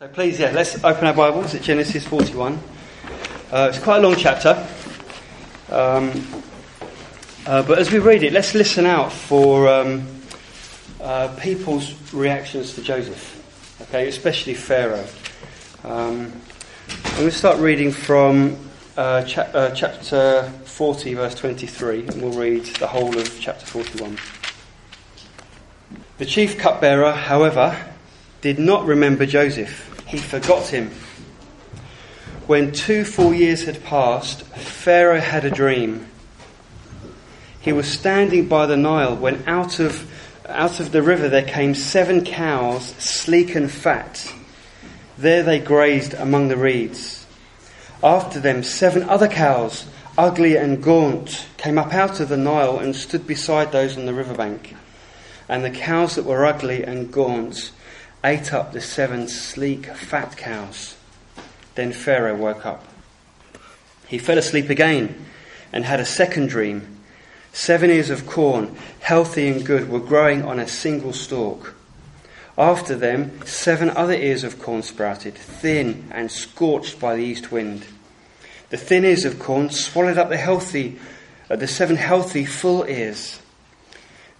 So 0.00 0.06
please, 0.06 0.38
yeah, 0.38 0.52
let's 0.52 0.76
open 0.84 1.08
our 1.08 1.12
Bibles 1.12 1.56
at 1.56 1.62
Genesis 1.62 2.06
41. 2.06 2.56
Uh, 3.50 3.68
it's 3.68 3.82
quite 3.82 3.96
a 3.96 4.00
long 4.00 4.14
chapter. 4.14 4.50
Um, 5.70 6.24
uh, 7.44 7.64
but 7.64 7.80
as 7.80 7.90
we 7.90 7.98
read 7.98 8.22
it, 8.22 8.32
let's 8.32 8.54
listen 8.54 8.86
out 8.86 9.12
for 9.12 9.68
um, 9.68 10.06
uh, 11.00 11.34
people's 11.40 12.12
reactions 12.12 12.74
to 12.74 12.82
Joseph, 12.82 13.82
okay, 13.88 14.06
especially 14.06 14.54
Pharaoh. 14.54 15.04
Um, 15.82 16.30
I'm 17.06 17.16
going 17.16 17.24
to 17.24 17.32
start 17.32 17.58
reading 17.58 17.90
from 17.90 18.56
uh, 18.96 19.24
cha- 19.24 19.50
uh, 19.52 19.74
chapter 19.74 20.44
40, 20.64 21.14
verse 21.14 21.34
23, 21.34 22.06
and 22.06 22.22
we'll 22.22 22.38
read 22.38 22.66
the 22.76 22.86
whole 22.86 23.18
of 23.18 23.40
chapter 23.40 23.66
41. 23.66 24.16
The 26.18 26.24
chief 26.24 26.56
cupbearer, 26.56 27.10
however, 27.10 27.76
did 28.40 28.60
not 28.60 28.86
remember 28.86 29.26
Joseph 29.26 29.87
he 30.08 30.16
forgot 30.16 30.66
him. 30.66 30.90
When 32.46 32.72
two 32.72 33.04
full 33.04 33.34
years 33.34 33.64
had 33.64 33.84
passed, 33.84 34.42
Pharaoh 34.42 35.20
had 35.20 35.44
a 35.44 35.50
dream. 35.50 36.08
He 37.60 37.72
was 37.72 37.86
standing 37.86 38.48
by 38.48 38.64
the 38.64 38.76
Nile 38.76 39.14
when 39.14 39.46
out 39.46 39.80
of, 39.80 40.10
out 40.48 40.80
of 40.80 40.92
the 40.92 41.02
river 41.02 41.28
there 41.28 41.42
came 41.42 41.74
seven 41.74 42.24
cows, 42.24 42.86
sleek 42.96 43.54
and 43.54 43.70
fat. 43.70 44.32
There 45.18 45.42
they 45.42 45.58
grazed 45.58 46.14
among 46.14 46.48
the 46.48 46.56
reeds. 46.56 47.26
After 48.02 48.40
them, 48.40 48.62
seven 48.62 49.02
other 49.02 49.28
cows, 49.28 49.84
ugly 50.16 50.56
and 50.56 50.82
gaunt, 50.82 51.46
came 51.58 51.76
up 51.76 51.92
out 51.92 52.18
of 52.20 52.30
the 52.30 52.38
Nile 52.38 52.78
and 52.78 52.96
stood 52.96 53.26
beside 53.26 53.72
those 53.72 53.98
on 53.98 54.06
the 54.06 54.14
riverbank. 54.14 54.74
And 55.50 55.62
the 55.62 55.70
cows 55.70 56.14
that 56.14 56.24
were 56.24 56.46
ugly 56.46 56.82
and 56.82 57.12
gaunt 57.12 57.72
ate 58.24 58.52
up 58.52 58.72
the 58.72 58.80
seven 58.80 59.28
sleek, 59.28 59.86
fat 59.86 60.36
cows. 60.36 60.96
Then 61.74 61.92
Pharaoh 61.92 62.36
woke 62.36 62.66
up. 62.66 62.84
He 64.06 64.18
fell 64.18 64.38
asleep 64.38 64.70
again 64.70 65.26
and 65.72 65.84
had 65.84 66.00
a 66.00 66.04
second 66.04 66.48
dream. 66.48 66.98
Seven 67.52 67.90
ears 67.90 68.10
of 68.10 68.26
corn, 68.26 68.76
healthy 69.00 69.48
and 69.48 69.64
good, 69.64 69.88
were 69.88 70.00
growing 70.00 70.42
on 70.42 70.58
a 70.58 70.68
single 70.68 71.12
stalk. 71.12 71.74
After 72.56 72.96
them, 72.96 73.44
seven 73.46 73.90
other 73.90 74.14
ears 74.14 74.42
of 74.42 74.58
corn 74.58 74.82
sprouted, 74.82 75.34
thin 75.34 76.08
and 76.10 76.30
scorched 76.30 76.98
by 76.98 77.14
the 77.14 77.22
east 77.22 77.52
wind. 77.52 77.86
The 78.70 78.76
thin 78.76 79.04
ears 79.04 79.24
of 79.24 79.38
corn 79.38 79.70
swallowed 79.70 80.18
up 80.18 80.28
the 80.28 80.36
healthy, 80.36 80.98
uh, 81.48 81.56
the 81.56 81.68
seven 81.68 81.96
healthy, 81.96 82.44
full 82.44 82.84
ears. 82.84 83.40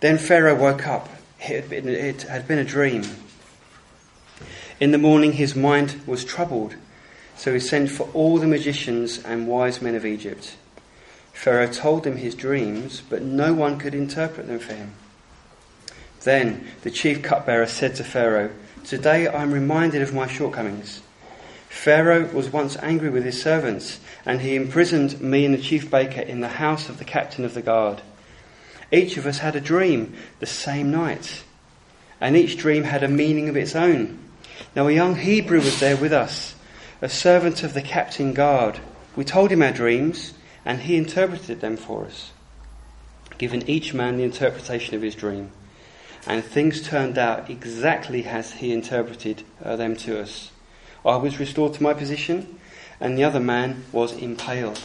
Then 0.00 0.18
Pharaoh 0.18 0.56
woke 0.56 0.86
up. 0.86 1.08
It 1.40 1.62
had 1.62 1.70
been, 1.70 1.88
it 1.88 2.22
had 2.22 2.48
been 2.48 2.58
a 2.58 2.64
dream. 2.64 3.04
In 4.80 4.92
the 4.92 4.98
morning 4.98 5.32
his 5.32 5.56
mind 5.56 6.00
was 6.06 6.24
troubled, 6.24 6.76
so 7.36 7.52
he 7.52 7.58
sent 7.58 7.90
for 7.90 8.08
all 8.14 8.38
the 8.38 8.46
magicians 8.46 9.18
and 9.24 9.48
wise 9.48 9.82
men 9.82 9.96
of 9.96 10.06
Egypt. 10.06 10.56
Pharaoh 11.32 11.66
told 11.66 12.04
them 12.04 12.16
his 12.16 12.34
dreams, 12.34 13.02
but 13.08 13.22
no 13.22 13.52
one 13.52 13.78
could 13.78 13.94
interpret 13.94 14.46
them 14.46 14.60
for 14.60 14.74
him. 14.74 14.92
Then 16.22 16.66
the 16.82 16.90
chief 16.90 17.22
cupbearer 17.22 17.66
said 17.66 17.96
to 17.96 18.04
Pharaoh, 18.04 18.50
Today 18.84 19.26
I 19.26 19.42
am 19.42 19.52
reminded 19.52 20.02
of 20.02 20.14
my 20.14 20.28
shortcomings. 20.28 21.02
Pharaoh 21.68 22.28
was 22.32 22.50
once 22.50 22.76
angry 22.78 23.10
with 23.10 23.24
his 23.24 23.40
servants, 23.42 23.98
and 24.24 24.40
he 24.40 24.54
imprisoned 24.54 25.20
me 25.20 25.44
and 25.44 25.54
the 25.54 25.62
chief 25.62 25.90
baker 25.90 26.20
in 26.20 26.40
the 26.40 26.48
house 26.48 26.88
of 26.88 26.98
the 26.98 27.04
captain 27.04 27.44
of 27.44 27.54
the 27.54 27.62
guard. 27.62 28.00
Each 28.92 29.16
of 29.16 29.26
us 29.26 29.38
had 29.38 29.56
a 29.56 29.60
dream 29.60 30.14
the 30.38 30.46
same 30.46 30.90
night, 30.90 31.42
and 32.20 32.36
each 32.36 32.56
dream 32.56 32.84
had 32.84 33.02
a 33.02 33.08
meaning 33.08 33.48
of 33.48 33.56
its 33.56 33.76
own. 33.76 34.18
Now 34.74 34.88
a 34.88 34.92
young 34.92 35.16
Hebrew 35.16 35.60
was 35.60 35.80
there 35.80 35.96
with 35.96 36.12
us, 36.12 36.54
a 37.00 37.08
servant 37.08 37.62
of 37.62 37.74
the 37.74 37.82
captain 37.82 38.32
guard. 38.32 38.80
We 39.16 39.24
told 39.24 39.50
him 39.50 39.62
our 39.62 39.72
dreams, 39.72 40.34
and 40.64 40.80
he 40.80 40.96
interpreted 40.96 41.60
them 41.60 41.76
for 41.76 42.04
us, 42.04 42.32
giving 43.38 43.66
each 43.68 43.94
man 43.94 44.16
the 44.16 44.24
interpretation 44.24 44.94
of 44.94 45.02
his 45.02 45.14
dream. 45.14 45.50
And 46.26 46.44
things 46.44 46.82
turned 46.82 47.16
out 47.16 47.48
exactly 47.48 48.24
as 48.24 48.52
he 48.52 48.72
interpreted 48.72 49.44
uh, 49.64 49.76
them 49.76 49.96
to 49.96 50.20
us. 50.20 50.50
I 51.04 51.16
was 51.16 51.40
restored 51.40 51.74
to 51.74 51.82
my 51.82 51.94
position, 51.94 52.58
and 53.00 53.16
the 53.16 53.24
other 53.24 53.40
man 53.40 53.84
was 53.92 54.12
impaled. 54.12 54.82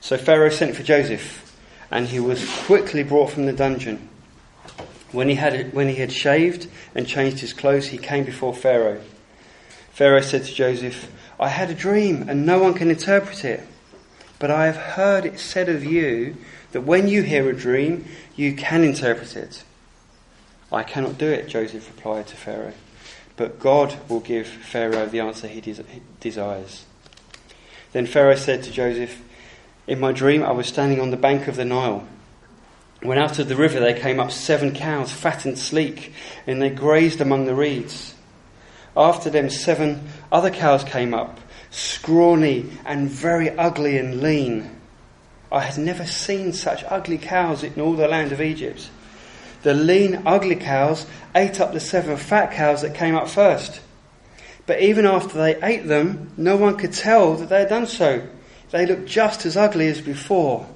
So 0.00 0.16
Pharaoh 0.16 0.50
sent 0.50 0.76
for 0.76 0.82
Joseph, 0.82 1.56
and 1.90 2.06
he 2.06 2.20
was 2.20 2.48
quickly 2.66 3.02
brought 3.02 3.30
from 3.30 3.46
the 3.46 3.52
dungeon. 3.52 4.08
When 5.12 5.28
he, 5.28 5.36
had, 5.36 5.72
when 5.72 5.88
he 5.88 5.96
had 5.96 6.12
shaved 6.12 6.68
and 6.94 7.06
changed 7.06 7.40
his 7.40 7.52
clothes, 7.52 7.88
he 7.88 7.98
came 7.98 8.24
before 8.24 8.54
Pharaoh. 8.54 9.00
Pharaoh 9.92 10.20
said 10.20 10.44
to 10.44 10.54
Joseph, 10.54 11.10
I 11.40 11.48
had 11.48 11.70
a 11.70 11.74
dream 11.74 12.28
and 12.28 12.44
no 12.44 12.58
one 12.58 12.74
can 12.74 12.90
interpret 12.90 13.44
it. 13.44 13.66
But 14.38 14.50
I 14.50 14.66
have 14.66 14.76
heard 14.76 15.24
it 15.24 15.40
said 15.40 15.68
of 15.68 15.84
you 15.84 16.36
that 16.72 16.82
when 16.82 17.08
you 17.08 17.22
hear 17.22 17.48
a 17.48 17.56
dream, 17.56 18.04
you 18.36 18.54
can 18.54 18.84
interpret 18.84 19.36
it. 19.36 19.64
I 20.70 20.82
cannot 20.82 21.18
do 21.18 21.26
it, 21.26 21.48
Joseph 21.48 21.88
replied 21.88 22.26
to 22.28 22.36
Pharaoh. 22.36 22.74
But 23.36 23.58
God 23.58 23.96
will 24.08 24.20
give 24.20 24.46
Pharaoh 24.46 25.06
the 25.06 25.20
answer 25.20 25.48
he 25.48 25.62
desires. 26.20 26.84
Then 27.92 28.06
Pharaoh 28.06 28.36
said 28.36 28.62
to 28.64 28.70
Joseph, 28.70 29.22
In 29.86 29.98
my 29.98 30.12
dream 30.12 30.42
I 30.42 30.52
was 30.52 30.66
standing 30.66 31.00
on 31.00 31.10
the 31.10 31.16
bank 31.16 31.48
of 31.48 31.56
the 31.56 31.64
Nile 31.64 32.06
when 33.00 33.18
out 33.18 33.38
of 33.38 33.48
the 33.48 33.56
river 33.56 33.78
there 33.78 33.98
came 33.98 34.18
up 34.18 34.30
seven 34.30 34.74
cows, 34.74 35.12
fat 35.12 35.44
and 35.44 35.58
sleek, 35.58 36.12
and 36.46 36.60
they 36.60 36.70
grazed 36.70 37.20
among 37.20 37.44
the 37.44 37.54
reeds. 37.54 38.14
After 38.96 39.30
them, 39.30 39.50
seven 39.50 40.08
other 40.32 40.50
cows 40.50 40.82
came 40.82 41.14
up, 41.14 41.38
scrawny 41.70 42.66
and 42.84 43.08
very 43.08 43.50
ugly 43.50 43.98
and 43.98 44.20
lean. 44.20 44.76
I 45.52 45.60
had 45.60 45.78
never 45.78 46.04
seen 46.04 46.52
such 46.52 46.84
ugly 46.88 47.18
cows 47.18 47.62
in 47.62 47.80
all 47.80 47.94
the 47.94 48.08
land 48.08 48.32
of 48.32 48.40
Egypt. 48.40 48.90
The 49.62 49.74
lean, 49.74 50.22
ugly 50.26 50.56
cows 50.56 51.06
ate 51.34 51.60
up 51.60 51.72
the 51.72 51.80
seven 51.80 52.16
fat 52.16 52.52
cows 52.52 52.82
that 52.82 52.94
came 52.94 53.14
up 53.14 53.28
first. 53.28 53.80
But 54.66 54.82
even 54.82 55.06
after 55.06 55.38
they 55.38 55.60
ate 55.62 55.86
them, 55.86 56.32
no 56.36 56.56
one 56.56 56.76
could 56.76 56.92
tell 56.92 57.36
that 57.36 57.48
they 57.48 57.60
had 57.60 57.68
done 57.68 57.86
so. 57.86 58.26
They 58.70 58.84
looked 58.84 59.06
just 59.06 59.46
as 59.46 59.56
ugly 59.56 59.88
as 59.88 60.00
before. 60.00 60.66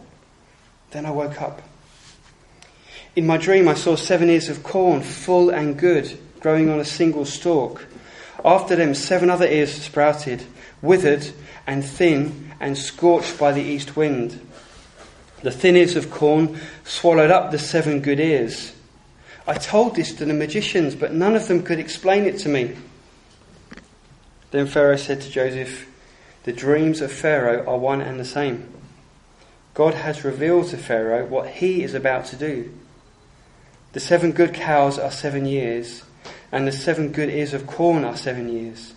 Then 0.92 1.04
I 1.04 1.10
woke 1.10 1.42
up. 1.42 1.60
In 3.14 3.26
my 3.26 3.36
dream, 3.36 3.68
I 3.68 3.74
saw 3.74 3.94
seven 3.94 4.30
ears 4.30 4.48
of 4.48 4.62
corn, 4.62 5.02
full 5.02 5.50
and 5.50 5.78
good, 5.78 6.18
growing 6.40 6.70
on 6.70 6.80
a 6.80 6.84
single 6.84 7.26
stalk. 7.26 7.86
After 8.42 8.74
them, 8.74 8.94
seven 8.94 9.28
other 9.28 9.46
ears 9.46 9.72
sprouted, 9.72 10.42
withered 10.80 11.30
and 11.66 11.84
thin 11.84 12.52
and 12.58 12.76
scorched 12.76 13.38
by 13.38 13.52
the 13.52 13.60
east 13.60 13.96
wind. 13.96 14.40
The 15.42 15.50
thin 15.50 15.76
ears 15.76 15.94
of 15.94 16.10
corn 16.10 16.58
swallowed 16.84 17.30
up 17.30 17.50
the 17.50 17.58
seven 17.58 18.00
good 18.00 18.18
ears. 18.18 18.72
I 19.46 19.54
told 19.54 19.94
this 19.94 20.14
to 20.14 20.24
the 20.24 20.32
magicians, 20.32 20.94
but 20.94 21.12
none 21.12 21.36
of 21.36 21.48
them 21.48 21.62
could 21.62 21.78
explain 21.78 22.24
it 22.24 22.38
to 22.38 22.48
me. 22.48 22.76
Then 24.52 24.66
Pharaoh 24.66 24.96
said 24.96 25.20
to 25.20 25.30
Joseph, 25.30 25.86
The 26.44 26.52
dreams 26.52 27.02
of 27.02 27.12
Pharaoh 27.12 27.66
are 27.66 27.78
one 27.78 28.00
and 28.00 28.18
the 28.18 28.24
same. 28.24 28.72
God 29.74 29.94
has 29.94 30.24
revealed 30.24 30.68
to 30.68 30.78
Pharaoh 30.78 31.26
what 31.26 31.48
he 31.48 31.82
is 31.82 31.92
about 31.92 32.24
to 32.26 32.36
do. 32.36 32.72
The 33.92 34.00
seven 34.00 34.32
good 34.32 34.54
cows 34.54 34.98
are 34.98 35.10
seven 35.10 35.44
years, 35.44 36.02
and 36.50 36.66
the 36.66 36.72
seven 36.72 37.12
good 37.12 37.28
ears 37.28 37.52
of 37.52 37.66
corn 37.66 38.04
are 38.04 38.16
seven 38.16 38.48
years. 38.48 38.94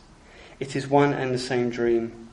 It 0.60 0.76
is 0.76 0.88
one 0.88 1.14
and 1.14 1.34
the 1.34 1.40
same 1.40 1.70
dream. 1.70 2.30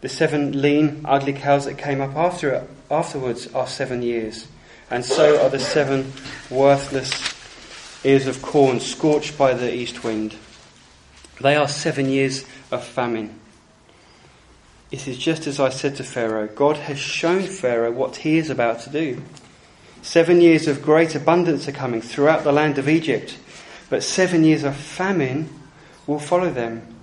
The 0.00 0.08
seven 0.08 0.62
lean, 0.62 1.02
ugly 1.04 1.32
cows 1.32 1.64
that 1.64 1.78
came 1.78 2.00
up 2.00 2.14
after 2.14 2.52
it, 2.52 2.70
afterwards 2.90 3.52
are 3.52 3.66
seven 3.66 4.02
years, 4.02 4.46
and 4.90 5.04
so 5.04 5.42
are 5.44 5.50
the 5.50 5.58
seven 5.58 6.12
worthless 6.50 7.34
ears 8.04 8.28
of 8.28 8.42
corn 8.42 8.78
scorched 8.78 9.36
by 9.36 9.52
the 9.52 9.74
east 9.74 10.04
wind. 10.04 10.36
They 11.40 11.56
are 11.56 11.66
seven 11.66 12.08
years 12.08 12.44
of 12.70 12.84
famine. 12.84 13.40
It 14.92 15.08
is 15.08 15.18
just 15.18 15.48
as 15.48 15.58
I 15.58 15.70
said 15.70 15.96
to 15.96 16.04
Pharaoh 16.04 16.46
God 16.46 16.76
has 16.76 16.98
shown 16.98 17.42
Pharaoh 17.42 17.90
what 17.90 18.16
he 18.16 18.38
is 18.38 18.50
about 18.50 18.80
to 18.82 18.90
do. 18.90 19.22
Seven 20.06 20.40
years 20.40 20.68
of 20.68 20.82
great 20.82 21.16
abundance 21.16 21.66
are 21.66 21.72
coming 21.72 22.00
throughout 22.00 22.44
the 22.44 22.52
land 22.52 22.78
of 22.78 22.88
Egypt, 22.88 23.36
but 23.90 24.04
seven 24.04 24.44
years 24.44 24.62
of 24.62 24.76
famine 24.76 25.48
will 26.06 26.20
follow 26.20 26.48
them. 26.48 26.94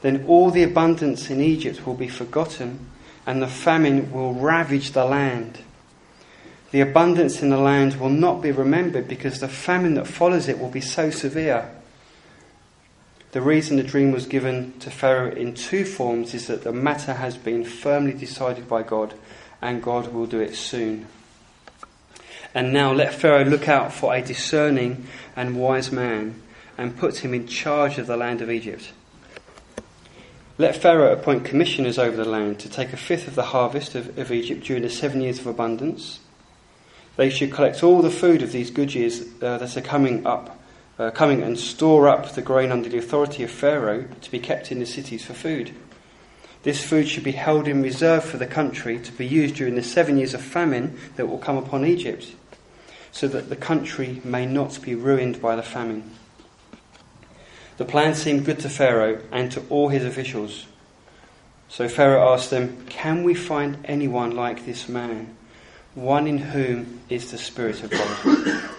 Then 0.00 0.24
all 0.26 0.50
the 0.50 0.64
abundance 0.64 1.30
in 1.30 1.40
Egypt 1.40 1.86
will 1.86 1.94
be 1.94 2.08
forgotten, 2.08 2.90
and 3.24 3.40
the 3.40 3.46
famine 3.46 4.10
will 4.10 4.34
ravage 4.34 4.90
the 4.90 5.04
land. 5.04 5.60
The 6.72 6.80
abundance 6.80 7.40
in 7.40 7.50
the 7.50 7.58
land 7.58 8.00
will 8.00 8.10
not 8.10 8.42
be 8.42 8.50
remembered 8.50 9.06
because 9.06 9.38
the 9.38 9.46
famine 9.46 9.94
that 9.94 10.08
follows 10.08 10.48
it 10.48 10.58
will 10.58 10.70
be 10.70 10.80
so 10.80 11.10
severe. 11.10 11.70
The 13.30 13.40
reason 13.40 13.76
the 13.76 13.84
dream 13.84 14.10
was 14.10 14.26
given 14.26 14.76
to 14.80 14.90
Pharaoh 14.90 15.30
in 15.30 15.54
two 15.54 15.84
forms 15.84 16.34
is 16.34 16.48
that 16.48 16.64
the 16.64 16.72
matter 16.72 17.14
has 17.14 17.36
been 17.36 17.64
firmly 17.64 18.14
decided 18.14 18.68
by 18.68 18.82
God, 18.82 19.14
and 19.62 19.80
God 19.80 20.12
will 20.12 20.26
do 20.26 20.40
it 20.40 20.56
soon. 20.56 21.06
And 22.54 22.72
now 22.72 22.92
let 22.92 23.12
Pharaoh 23.12 23.44
look 23.44 23.68
out 23.68 23.92
for 23.92 24.14
a 24.14 24.22
discerning 24.22 25.06
and 25.34 25.56
wise 25.56 25.90
man, 25.90 26.40
and 26.78 26.96
put 26.96 27.18
him 27.18 27.34
in 27.34 27.46
charge 27.46 27.98
of 27.98 28.06
the 28.06 28.16
land 28.16 28.40
of 28.40 28.50
Egypt. 28.50 28.92
Let 30.56 30.76
Pharaoh 30.76 31.12
appoint 31.12 31.44
commissioners 31.44 31.98
over 31.98 32.16
the 32.16 32.24
land 32.24 32.60
to 32.60 32.68
take 32.68 32.92
a 32.92 32.96
fifth 32.96 33.26
of 33.26 33.34
the 33.34 33.42
harvest 33.42 33.96
of, 33.96 34.16
of 34.18 34.30
Egypt 34.30 34.64
during 34.64 34.84
the 34.84 34.90
seven 34.90 35.20
years 35.20 35.40
of 35.40 35.48
abundance. 35.48 36.20
They 37.16 37.30
should 37.30 37.52
collect 37.52 37.82
all 37.82 38.02
the 38.02 38.10
food 38.10 38.42
of 38.42 38.52
these 38.52 38.70
good 38.70 38.94
years 38.94 39.22
uh, 39.42 39.58
that 39.58 39.76
are 39.76 39.80
coming 39.80 40.24
up, 40.24 40.60
uh, 40.98 41.10
coming 41.10 41.42
and 41.42 41.58
store 41.58 42.08
up 42.08 42.32
the 42.32 42.42
grain 42.42 42.70
under 42.70 42.88
the 42.88 42.98
authority 42.98 43.42
of 43.42 43.50
Pharaoh 43.50 44.06
to 44.20 44.30
be 44.30 44.38
kept 44.38 44.70
in 44.70 44.78
the 44.78 44.86
cities 44.86 45.24
for 45.24 45.34
food. 45.34 45.74
This 46.62 46.84
food 46.84 47.08
should 47.08 47.24
be 47.24 47.32
held 47.32 47.68
in 47.68 47.82
reserve 47.82 48.24
for 48.24 48.36
the 48.36 48.46
country 48.46 48.98
to 48.98 49.12
be 49.12 49.26
used 49.26 49.56
during 49.56 49.74
the 49.74 49.82
seven 49.82 50.16
years 50.16 50.34
of 50.34 50.40
famine 50.40 50.98
that 51.16 51.26
will 51.26 51.38
come 51.38 51.56
upon 51.56 51.84
Egypt, 51.84 52.34
so 53.14 53.28
that 53.28 53.48
the 53.48 53.54
country 53.54 54.20
may 54.24 54.44
not 54.44 54.82
be 54.82 54.92
ruined 54.92 55.40
by 55.40 55.54
the 55.54 55.62
famine. 55.62 56.10
The 57.76 57.84
plan 57.84 58.16
seemed 58.16 58.44
good 58.44 58.58
to 58.60 58.68
Pharaoh 58.68 59.22
and 59.30 59.52
to 59.52 59.62
all 59.70 59.88
his 59.88 60.04
officials. 60.04 60.66
So 61.68 61.88
Pharaoh 61.88 62.32
asked 62.34 62.50
them, 62.50 62.84
Can 62.88 63.22
we 63.22 63.32
find 63.34 63.78
anyone 63.84 64.32
like 64.32 64.66
this 64.66 64.88
man, 64.88 65.36
one 65.94 66.26
in 66.26 66.38
whom 66.38 67.02
is 67.08 67.30
the 67.30 67.38
Spirit 67.38 67.84
of 67.84 67.90
God? 67.90 68.70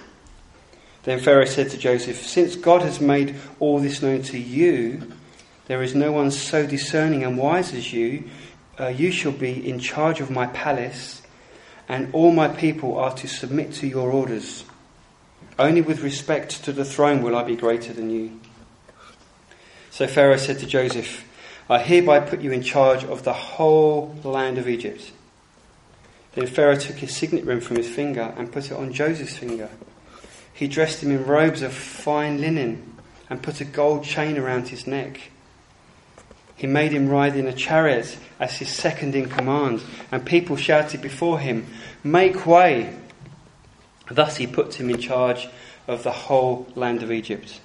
then 1.04 1.22
Pharaoh 1.22 1.46
said 1.46 1.70
to 1.70 1.78
Joseph, 1.78 2.18
Since 2.18 2.58
God 2.58 2.82
has 2.82 3.00
made 3.00 3.36
all 3.62 3.80
this 3.80 4.02
known 4.02 4.22
to 4.24 4.38
you, 4.38 5.14
there 5.68 5.82
is 5.82 5.96
no 5.96 6.12
one 6.12 6.30
so 6.30 6.68
discerning 6.68 7.24
and 7.24 7.38
wise 7.38 7.74
as 7.74 7.94
you. 7.94 8.26
Uh, 8.78 8.88
you 8.88 9.12
shall 9.12 9.32
be 9.32 9.66
in 9.66 9.80
charge 9.80 10.20
of 10.20 10.30
my 10.30 10.48
palace, 10.48 11.22
and 11.88 12.14
all 12.14 12.32
my 12.32 12.48
people 12.48 12.98
are 12.98 13.14
to 13.16 13.28
submit 13.28 13.74
to 13.74 13.88
your 13.88 14.12
orders. 14.12 14.64
Only 15.58 15.82
with 15.82 16.02
respect 16.02 16.64
to 16.66 16.74
the 16.74 16.86
throne 16.86 17.22
will 17.22 17.36
I 17.36 17.44
be 17.44 17.56
greater 17.56 17.94
than 17.94 18.10
you. 18.10 18.40
So 19.92 20.08
Pharaoh 20.08 20.38
said 20.38 20.60
to 20.60 20.66
Joseph, 20.66 21.24
I 21.70 21.80
hereby 21.80 22.20
put 22.20 22.42
you 22.42 22.52
in 22.52 22.62
charge 22.62 23.04
of 23.04 23.24
the 23.24 23.34
whole 23.34 24.16
land 24.24 24.58
of 24.58 24.68
Egypt. 24.68 25.12
Then 26.34 26.48
Pharaoh 26.48 26.76
took 26.76 26.98
his 26.98 27.16
signet 27.16 27.46
ring 27.46 27.62
from 27.62 27.78
his 27.78 27.90
finger 27.90 28.34
and 28.38 28.52
put 28.52 28.66
it 28.66 28.74
on 28.74 28.92
Joseph's 28.92 29.38
finger. 29.38 29.70
He 30.54 30.68
dressed 30.68 31.02
him 31.02 31.12
in 31.12 31.26
robes 31.26 31.62
of 31.62 31.74
fine 31.74 32.42
linen 32.42 32.98
and 33.30 33.42
put 33.42 33.62
a 33.62 33.66
gold 33.66 34.04
chain 34.04 34.38
around 34.38 34.68
his 34.68 34.86
neck. 34.86 35.32
He 36.56 36.68
made 36.68 36.92
him 36.92 37.10
ride 37.10 37.36
in 37.36 37.48
a 37.48 37.54
chariot 37.54 38.18
as 38.40 38.58
his 38.58 38.70
second 38.70 39.16
in 39.16 39.30
command, 39.30 39.82
and 40.12 40.26
people 40.26 40.56
shouted 40.56 41.02
before 41.02 41.40
him, 41.40 41.66
Make 42.04 42.46
way! 42.46 42.98
Thus 44.10 44.38
he 44.38 44.48
put 44.48 44.76
him 44.76 44.90
in 44.90 45.00
charge 45.00 45.50
of 45.88 46.04
the 46.04 46.12
whole 46.12 46.68
land 46.76 47.04
of 47.04 47.12
Egypt. 47.12 47.60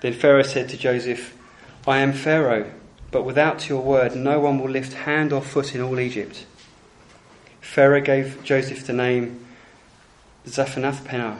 Then 0.00 0.12
Pharaoh 0.12 0.42
said 0.42 0.68
to 0.70 0.76
Joseph, 0.76 1.36
I 1.86 1.98
am 1.98 2.12
Pharaoh, 2.12 2.72
but 3.10 3.24
without 3.24 3.68
your 3.68 3.82
word 3.82 4.16
no 4.16 4.40
one 4.40 4.58
will 4.58 4.70
lift 4.70 4.92
hand 4.92 5.32
or 5.32 5.42
foot 5.42 5.74
in 5.74 5.80
all 5.80 6.00
Egypt. 6.00 6.46
Pharaoh 7.60 8.00
gave 8.00 8.42
Joseph 8.42 8.86
the 8.86 8.92
name 8.92 9.44
Zaphenath-paneah, 10.46 11.38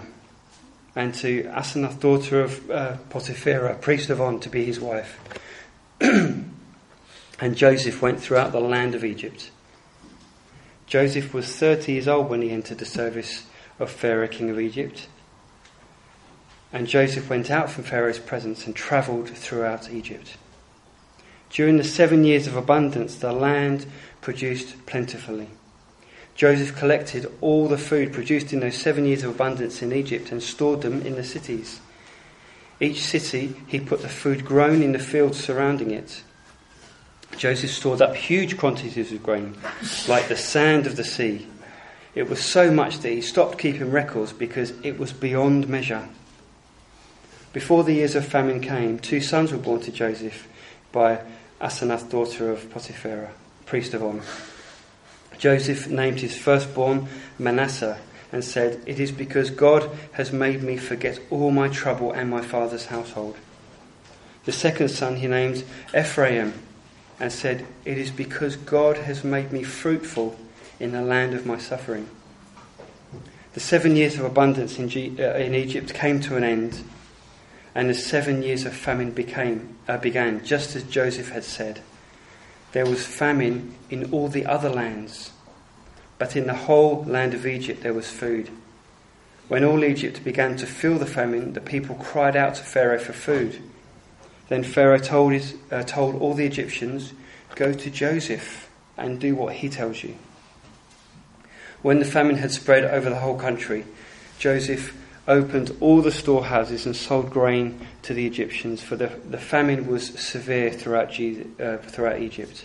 and 0.94 1.14
to 1.14 1.44
Asenath, 1.44 1.98
daughter 2.00 2.42
of 2.42 2.70
uh, 2.70 2.96
Potipherah, 3.10 3.80
priest 3.80 4.10
of 4.10 4.20
On, 4.20 4.38
to 4.40 4.48
be 4.48 4.64
his 4.64 4.78
wife. 4.78 5.18
and 7.40 7.56
Joseph 7.56 8.02
went 8.02 8.20
throughout 8.20 8.52
the 8.52 8.60
land 8.60 8.94
of 8.94 9.04
Egypt. 9.04 9.50
Joseph 10.86 11.32
was 11.32 11.56
30 11.56 11.92
years 11.92 12.08
old 12.08 12.28
when 12.28 12.42
he 12.42 12.50
entered 12.50 12.78
the 12.78 12.84
service 12.84 13.46
of 13.78 13.90
Pharaoh, 13.90 14.28
king 14.28 14.50
of 14.50 14.58
Egypt. 14.58 15.06
And 16.72 16.86
Joseph 16.86 17.30
went 17.30 17.50
out 17.50 17.70
from 17.70 17.84
Pharaoh's 17.84 18.18
presence 18.18 18.66
and 18.66 18.74
travelled 18.74 19.28
throughout 19.28 19.90
Egypt. 19.90 20.36
During 21.50 21.76
the 21.76 21.84
seven 21.84 22.24
years 22.24 22.46
of 22.46 22.56
abundance, 22.56 23.16
the 23.16 23.32
land 23.32 23.86
produced 24.20 24.84
plentifully. 24.86 25.48
Joseph 26.34 26.74
collected 26.74 27.30
all 27.40 27.68
the 27.68 27.78
food 27.78 28.12
produced 28.12 28.52
in 28.52 28.60
those 28.60 28.76
seven 28.76 29.04
years 29.04 29.22
of 29.22 29.30
abundance 29.30 29.82
in 29.82 29.92
Egypt 29.92 30.32
and 30.32 30.42
stored 30.42 30.80
them 30.80 31.02
in 31.02 31.14
the 31.14 31.24
cities. 31.24 31.80
Each 32.82 33.04
city, 33.04 33.54
he 33.68 33.78
put 33.78 34.02
the 34.02 34.08
food 34.08 34.44
grown 34.44 34.82
in 34.82 34.90
the 34.90 34.98
fields 34.98 35.38
surrounding 35.38 35.92
it. 35.92 36.24
Joseph 37.36 37.70
stored 37.70 38.02
up 38.02 38.16
huge 38.16 38.58
quantities 38.58 39.12
of 39.12 39.22
grain, 39.22 39.56
like 40.08 40.26
the 40.26 40.36
sand 40.36 40.88
of 40.88 40.96
the 40.96 41.04
sea. 41.04 41.46
It 42.16 42.28
was 42.28 42.44
so 42.44 42.72
much 42.72 42.98
that 42.98 43.10
he 43.10 43.20
stopped 43.20 43.58
keeping 43.58 43.92
records 43.92 44.32
because 44.32 44.72
it 44.82 44.98
was 44.98 45.12
beyond 45.12 45.68
measure. 45.68 46.08
Before 47.52 47.84
the 47.84 47.94
years 47.94 48.16
of 48.16 48.26
famine 48.26 48.60
came, 48.60 48.98
two 48.98 49.20
sons 49.20 49.52
were 49.52 49.58
born 49.58 49.80
to 49.82 49.92
Joseph 49.92 50.48
by 50.90 51.20
Asenath, 51.60 52.10
daughter 52.10 52.50
of 52.50 52.68
Potipherah, 52.70 53.30
priest 53.64 53.94
of 53.94 54.02
On. 54.02 54.20
Joseph 55.38 55.86
named 55.86 56.18
his 56.18 56.36
firstborn 56.36 57.06
Manasseh 57.38 58.00
and 58.32 58.42
said, 58.42 58.82
It 58.86 58.98
is 58.98 59.12
because 59.12 59.50
God 59.50 59.88
has 60.12 60.32
made 60.32 60.62
me 60.62 60.76
forget 60.76 61.20
all 61.30 61.50
my 61.50 61.68
trouble 61.68 62.12
and 62.12 62.28
my 62.28 62.40
father's 62.40 62.86
household. 62.86 63.36
The 64.44 64.52
second 64.52 64.88
son 64.88 65.16
he 65.16 65.28
named 65.28 65.64
Ephraim 65.96 66.54
and 67.20 67.30
said, 67.30 67.66
It 67.84 67.98
is 67.98 68.10
because 68.10 68.56
God 68.56 68.96
has 68.96 69.22
made 69.22 69.52
me 69.52 69.62
fruitful 69.62 70.36
in 70.80 70.92
the 70.92 71.02
land 71.02 71.34
of 71.34 71.46
my 71.46 71.58
suffering. 71.58 72.08
The 73.52 73.60
seven 73.60 73.94
years 73.94 74.14
of 74.14 74.24
abundance 74.24 74.78
in, 74.78 74.88
G- 74.88 75.14
uh, 75.22 75.34
in 75.34 75.54
Egypt 75.54 75.92
came 75.92 76.20
to 76.20 76.36
an 76.36 76.42
end 76.42 76.82
and 77.74 77.88
the 77.88 77.94
seven 77.94 78.42
years 78.42 78.64
of 78.64 78.74
famine 78.74 79.10
became, 79.12 79.76
uh, 79.88 79.96
began, 79.96 80.44
just 80.44 80.76
as 80.76 80.82
Joseph 80.84 81.30
had 81.30 81.44
said. 81.44 81.80
There 82.72 82.86
was 82.86 83.04
famine 83.04 83.74
in 83.90 84.12
all 84.12 84.28
the 84.28 84.46
other 84.46 84.68
lands, 84.68 85.30
but 86.22 86.36
in 86.36 86.46
the 86.46 86.54
whole 86.54 87.02
land 87.02 87.34
of 87.34 87.44
Egypt 87.44 87.82
there 87.82 87.92
was 87.92 88.08
food. 88.08 88.48
When 89.48 89.64
all 89.64 89.82
Egypt 89.82 90.22
began 90.22 90.56
to 90.58 90.68
feel 90.68 90.96
the 90.96 91.04
famine, 91.04 91.54
the 91.54 91.60
people 91.60 91.96
cried 91.96 92.36
out 92.36 92.54
to 92.54 92.62
Pharaoh 92.62 93.00
for 93.00 93.12
food. 93.12 93.60
Then 94.48 94.62
Pharaoh 94.62 95.00
told, 95.00 95.32
his, 95.32 95.56
uh, 95.72 95.82
told 95.82 96.14
all 96.14 96.34
the 96.34 96.46
Egyptians, 96.46 97.12
Go 97.56 97.72
to 97.72 97.90
Joseph 97.90 98.70
and 98.96 99.18
do 99.18 99.34
what 99.34 99.54
he 99.54 99.68
tells 99.68 100.04
you. 100.04 100.14
When 101.82 101.98
the 101.98 102.04
famine 102.04 102.36
had 102.36 102.52
spread 102.52 102.84
over 102.84 103.10
the 103.10 103.18
whole 103.18 103.36
country, 103.36 103.84
Joseph 104.38 104.96
opened 105.26 105.76
all 105.80 106.02
the 106.02 106.12
storehouses 106.12 106.86
and 106.86 106.94
sold 106.94 107.30
grain 107.30 107.84
to 108.02 108.14
the 108.14 108.28
Egyptians, 108.28 108.80
for 108.80 108.94
the, 108.94 109.08
the 109.28 109.38
famine 109.38 109.88
was 109.88 110.16
severe 110.20 110.70
throughout, 110.70 111.18
uh, 111.18 111.78
throughout 111.78 112.20
Egypt. 112.20 112.64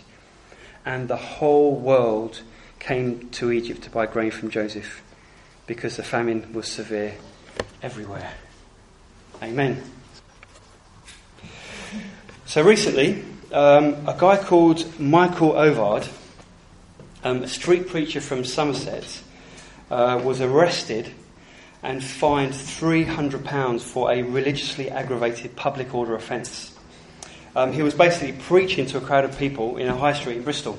And 0.86 1.08
the 1.08 1.16
whole 1.16 1.74
world 1.74 2.42
came 2.78 3.28
to 3.30 3.52
Egypt 3.52 3.82
to 3.82 3.90
buy 3.90 4.06
grain 4.06 4.30
from 4.30 4.50
Joseph 4.50 5.02
because 5.66 5.96
the 5.96 6.02
famine 6.02 6.52
was 6.52 6.66
severe 6.66 7.14
everywhere. 7.82 8.32
Amen. 9.42 9.82
So 12.46 12.62
recently, 12.62 13.22
um, 13.52 14.06
a 14.06 14.16
guy 14.18 14.36
called 14.36 14.98
Michael 14.98 15.52
Overd, 15.52 16.08
um, 17.22 17.42
a 17.42 17.48
street 17.48 17.88
preacher 17.88 18.20
from 18.20 18.44
Somerset, 18.44 19.22
uh, 19.90 20.20
was 20.24 20.40
arrested 20.40 21.10
and 21.82 22.02
fined 22.02 22.52
£300 22.52 23.80
for 23.80 24.10
a 24.10 24.22
religiously 24.22 24.90
aggravated 24.90 25.54
public 25.56 25.94
order 25.94 26.14
offence. 26.14 26.76
Um, 27.54 27.72
he 27.72 27.82
was 27.82 27.94
basically 27.94 28.32
preaching 28.32 28.86
to 28.86 28.98
a 28.98 29.00
crowd 29.00 29.24
of 29.24 29.38
people 29.38 29.76
in 29.76 29.88
a 29.88 29.96
high 29.96 30.12
street 30.12 30.38
in 30.38 30.42
Bristol. 30.42 30.78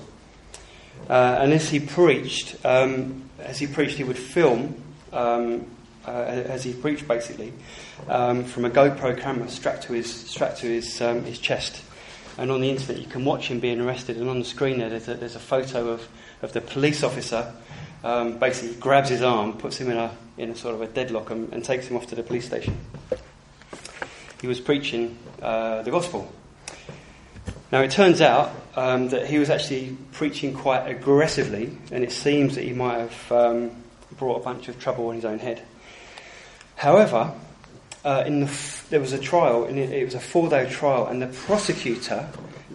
Uh, 1.07 1.37
and 1.39 1.53
as 1.53 1.69
he 1.69 1.79
preached, 1.79 2.55
um, 2.65 3.29
as 3.39 3.59
he 3.59 3.67
preached, 3.67 3.97
he 3.97 4.03
would 4.03 4.17
film 4.17 4.81
um, 5.13 5.65
uh, 6.05 6.11
as 6.11 6.63
he 6.63 6.73
preached, 6.73 7.07
basically, 7.07 7.53
um, 8.07 8.43
from 8.43 8.65
a 8.65 8.69
GoPro 8.69 9.17
camera 9.19 9.47
strapped 9.49 9.83
to 9.83 9.93
his 9.93 10.11
strapped 10.11 10.57
to 10.59 10.67
his 10.67 11.01
um, 11.01 11.23
his 11.23 11.39
chest. 11.39 11.83
And 12.37 12.51
on 12.51 12.61
the 12.61 12.69
internet, 12.69 13.01
you 13.01 13.07
can 13.07 13.25
watch 13.25 13.47
him 13.47 13.59
being 13.59 13.81
arrested. 13.81 14.17
And 14.17 14.29
on 14.29 14.39
the 14.39 14.45
screen 14.45 14.79
there, 14.79 14.89
there's 14.89 15.09
a, 15.09 15.15
there's 15.15 15.35
a 15.35 15.39
photo 15.39 15.89
of, 15.89 16.07
of 16.41 16.53
the 16.53 16.61
police 16.61 17.03
officer 17.03 17.53
um, 18.03 18.37
basically 18.37 18.75
grabs 18.75 19.09
his 19.09 19.21
arm, 19.21 19.53
puts 19.57 19.77
him 19.77 19.91
in 19.91 19.97
a, 19.97 20.11
in 20.37 20.51
a 20.51 20.55
sort 20.55 20.75
of 20.75 20.81
a 20.81 20.87
deadlock, 20.87 21.31
and, 21.31 21.51
and 21.53 21.63
takes 21.63 21.87
him 21.87 21.97
off 21.97 22.07
to 22.07 22.15
the 22.15 22.23
police 22.23 22.45
station. 22.45 22.77
He 24.41 24.47
was 24.47 24.59
preaching 24.59 25.17
uh, 25.41 25.81
the 25.81 25.91
gospel. 25.91 26.31
Now, 27.71 27.81
it 27.81 27.91
turns 27.91 28.19
out 28.19 28.51
um, 28.75 29.09
that 29.09 29.27
he 29.27 29.37
was 29.37 29.49
actually 29.49 29.95
preaching 30.13 30.53
quite 30.53 30.87
aggressively, 30.87 31.77
and 31.91 32.03
it 32.03 32.11
seems 32.11 32.55
that 32.55 32.63
he 32.63 32.73
might 32.73 32.97
have 32.97 33.31
um, 33.31 33.71
brought 34.17 34.41
a 34.41 34.43
bunch 34.43 34.69
of 34.69 34.79
trouble 34.79 35.09
on 35.09 35.15
his 35.15 35.25
own 35.25 35.37
head. 35.37 35.61
However, 36.75 37.31
uh, 38.03 38.23
the 38.23 38.41
f- 38.41 38.87
there 38.89 38.99
was 38.99 39.13
a 39.13 39.19
trial, 39.19 39.65
and 39.65 39.77
it, 39.77 39.91
it 39.91 40.05
was 40.05 40.15
a 40.15 40.19
four 40.19 40.49
day 40.49 40.67
trial, 40.69 41.07
and 41.07 41.21
the 41.21 41.27
prosecutor 41.27 42.27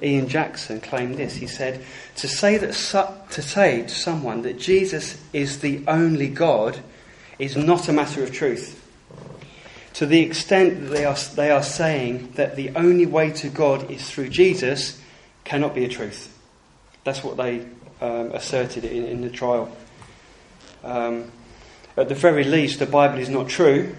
Ian 0.02 0.28
Jackson 0.28 0.80
claimed 0.80 1.16
this. 1.16 1.34
He 1.34 1.46
said, 1.46 1.84
to 2.16 2.28
say, 2.28 2.58
that 2.58 2.74
su- 2.74 3.14
to 3.30 3.42
say 3.42 3.82
to 3.82 3.88
someone 3.88 4.42
that 4.42 4.58
Jesus 4.58 5.20
is 5.32 5.60
the 5.60 5.82
only 5.88 6.28
God 6.28 6.78
is 7.38 7.56
not 7.56 7.88
a 7.88 7.92
matter 7.92 8.22
of 8.22 8.32
truth. 8.32 8.80
To 9.94 10.06
the 10.06 10.20
extent 10.20 10.80
that 10.80 10.86
they 10.88 11.04
are, 11.04 11.16
they 11.36 11.50
are 11.50 11.62
saying 11.62 12.32
that 12.34 12.56
the 12.56 12.70
only 12.76 13.06
way 13.06 13.30
to 13.30 13.48
God 13.48 13.90
is 13.90 14.10
through 14.10 14.28
Jesus, 14.28 15.00
cannot 15.44 15.74
be 15.74 15.84
a 15.84 15.88
truth. 15.88 16.36
That's 17.04 17.22
what 17.22 17.36
they 17.36 17.66
um, 18.00 18.32
asserted 18.32 18.84
in, 18.84 19.04
in, 19.04 19.20
the 19.20 19.30
trial. 19.30 19.74
Um, 20.82 21.30
at 21.96 22.08
the 22.08 22.14
very 22.14 22.44
least, 22.44 22.80
the 22.80 22.86
Bible 22.86 23.18
is 23.18 23.28
not 23.28 23.48
true. 23.48 23.94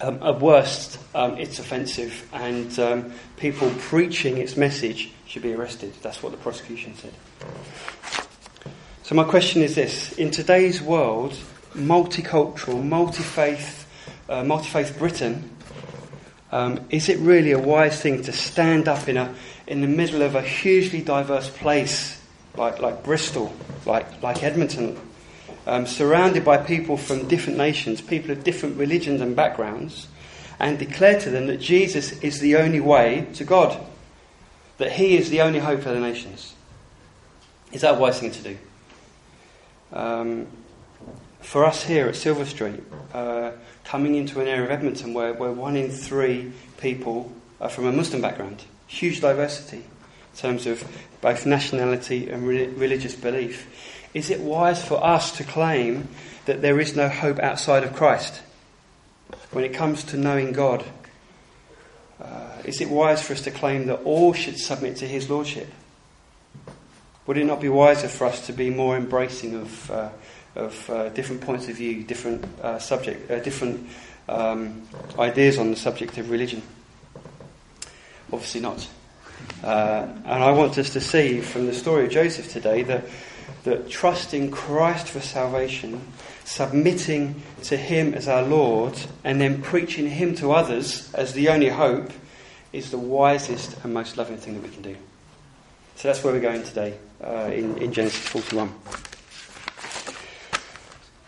Um, 0.00 0.20
at 0.22 0.40
worst, 0.40 0.98
um, 1.14 1.38
it's 1.38 1.60
offensive, 1.60 2.28
and 2.32 2.76
um, 2.80 3.12
people 3.36 3.70
preaching 3.78 4.38
its 4.38 4.56
message 4.56 5.12
should 5.26 5.42
be 5.42 5.54
arrested. 5.54 5.94
That's 6.02 6.20
what 6.20 6.32
the 6.32 6.38
prosecution 6.38 6.96
said. 6.96 7.12
So, 9.04 9.14
my 9.14 9.24
question 9.24 9.62
is 9.62 9.76
this 9.76 10.12
In 10.14 10.32
today's 10.32 10.82
world, 10.82 11.38
multicultural, 11.74 12.82
multi 12.82 13.22
faith, 13.22 13.83
uh, 14.28 14.44
multi 14.44 14.68
faith 14.68 14.98
Britain, 14.98 15.50
um, 16.52 16.80
is 16.90 17.08
it 17.08 17.18
really 17.18 17.52
a 17.52 17.58
wise 17.58 18.00
thing 18.00 18.22
to 18.22 18.32
stand 18.32 18.88
up 18.88 19.08
in, 19.08 19.16
a, 19.16 19.34
in 19.66 19.80
the 19.80 19.88
middle 19.88 20.22
of 20.22 20.34
a 20.34 20.42
hugely 20.42 21.02
diverse 21.02 21.50
place 21.50 22.20
like, 22.56 22.80
like 22.80 23.02
Bristol, 23.02 23.52
like, 23.84 24.22
like 24.22 24.42
Edmonton, 24.42 24.98
um, 25.66 25.86
surrounded 25.86 26.44
by 26.44 26.58
people 26.58 26.96
from 26.96 27.26
different 27.26 27.58
nations, 27.58 28.00
people 28.00 28.30
of 28.30 28.44
different 28.44 28.76
religions 28.76 29.20
and 29.20 29.34
backgrounds, 29.34 30.06
and 30.60 30.78
declare 30.78 31.18
to 31.20 31.30
them 31.30 31.46
that 31.48 31.58
Jesus 31.58 32.12
is 32.20 32.40
the 32.40 32.56
only 32.56 32.80
way 32.80 33.26
to 33.34 33.44
God, 33.44 33.84
that 34.78 34.92
He 34.92 35.16
is 35.16 35.30
the 35.30 35.40
only 35.40 35.58
hope 35.58 35.82
for 35.82 35.90
the 35.90 36.00
nations? 36.00 36.54
Is 37.72 37.80
that 37.80 37.96
a 37.96 37.98
wise 37.98 38.20
thing 38.20 38.30
to 38.30 38.42
do? 38.42 38.58
Um, 39.92 40.46
for 41.40 41.64
us 41.64 41.82
here 41.82 42.06
at 42.06 42.16
Silver 42.16 42.44
Street, 42.44 42.82
uh, 43.12 43.52
coming 43.84 44.14
into 44.14 44.40
an 44.40 44.48
area 44.48 44.64
of 44.64 44.70
Edmonton 44.70 45.14
where, 45.14 45.34
where 45.34 45.52
one 45.52 45.76
in 45.76 45.90
three 45.90 46.52
people 46.78 47.32
are 47.60 47.68
from 47.68 47.86
a 47.86 47.92
Muslim 47.92 48.20
background, 48.20 48.64
huge 48.86 49.20
diversity 49.20 49.78
in 49.78 50.38
terms 50.38 50.66
of 50.66 50.84
both 51.20 51.46
nationality 51.46 52.28
and 52.28 52.46
re- 52.46 52.66
religious 52.66 53.14
belief. 53.14 53.68
Is 54.14 54.30
it 54.30 54.40
wise 54.40 54.84
for 54.84 55.02
us 55.04 55.36
to 55.38 55.44
claim 55.44 56.08
that 56.46 56.62
there 56.62 56.80
is 56.80 56.96
no 56.96 57.08
hope 57.08 57.38
outside 57.38 57.84
of 57.84 57.94
Christ 57.94 58.42
when 59.52 59.64
it 59.64 59.74
comes 59.74 60.04
to 60.04 60.16
knowing 60.16 60.52
God? 60.52 60.84
Uh, 62.20 62.58
is 62.64 62.80
it 62.80 62.88
wise 62.88 63.22
for 63.22 63.32
us 63.32 63.42
to 63.42 63.50
claim 63.50 63.86
that 63.86 64.02
all 64.04 64.32
should 64.32 64.58
submit 64.58 64.96
to 64.96 65.08
His 65.08 65.28
Lordship? 65.28 65.68
Would 67.26 67.38
it 67.38 67.44
not 67.44 67.60
be 67.60 67.68
wiser 67.68 68.08
for 68.08 68.26
us 68.26 68.46
to 68.46 68.52
be 68.52 68.70
more 68.70 68.96
embracing 68.96 69.54
of 69.54 69.90
uh, 69.90 70.08
of 70.56 70.90
uh, 70.90 71.08
different 71.10 71.40
points 71.40 71.68
of 71.68 71.76
view, 71.76 72.02
different 72.04 72.44
uh, 72.60 72.78
subject, 72.78 73.30
uh, 73.30 73.40
different 73.40 73.88
um, 74.28 74.82
ideas 75.18 75.58
on 75.58 75.70
the 75.70 75.76
subject 75.76 76.18
of 76.18 76.30
religion? 76.30 76.62
Obviously 78.32 78.60
not. 78.60 78.88
Uh, 79.62 80.06
and 80.24 80.44
I 80.44 80.50
want 80.52 80.76
us 80.78 80.90
to 80.90 81.00
see 81.00 81.40
from 81.40 81.66
the 81.66 81.74
story 81.74 82.06
of 82.06 82.10
Joseph 82.10 82.52
today 82.52 82.82
that, 82.84 83.04
that 83.64 83.88
trusting 83.88 84.50
Christ 84.50 85.08
for 85.08 85.20
salvation, 85.20 86.00
submitting 86.44 87.42
to 87.64 87.76
Him 87.76 88.14
as 88.14 88.28
our 88.28 88.42
Lord, 88.42 88.98
and 89.24 89.40
then 89.40 89.62
preaching 89.62 90.08
Him 90.08 90.34
to 90.36 90.52
others 90.52 91.12
as 91.14 91.32
the 91.32 91.48
only 91.48 91.68
hope 91.68 92.12
is 92.72 92.90
the 92.90 92.98
wisest 92.98 93.76
and 93.84 93.94
most 93.94 94.16
loving 94.16 94.36
thing 94.36 94.54
that 94.54 94.62
we 94.62 94.68
can 94.68 94.82
do. 94.82 94.96
So 95.96 96.08
that's 96.08 96.24
where 96.24 96.34
we're 96.34 96.40
going 96.40 96.64
today 96.64 96.98
uh, 97.22 97.50
in, 97.52 97.78
in 97.78 97.92
Genesis 97.92 98.26
41. 98.28 98.74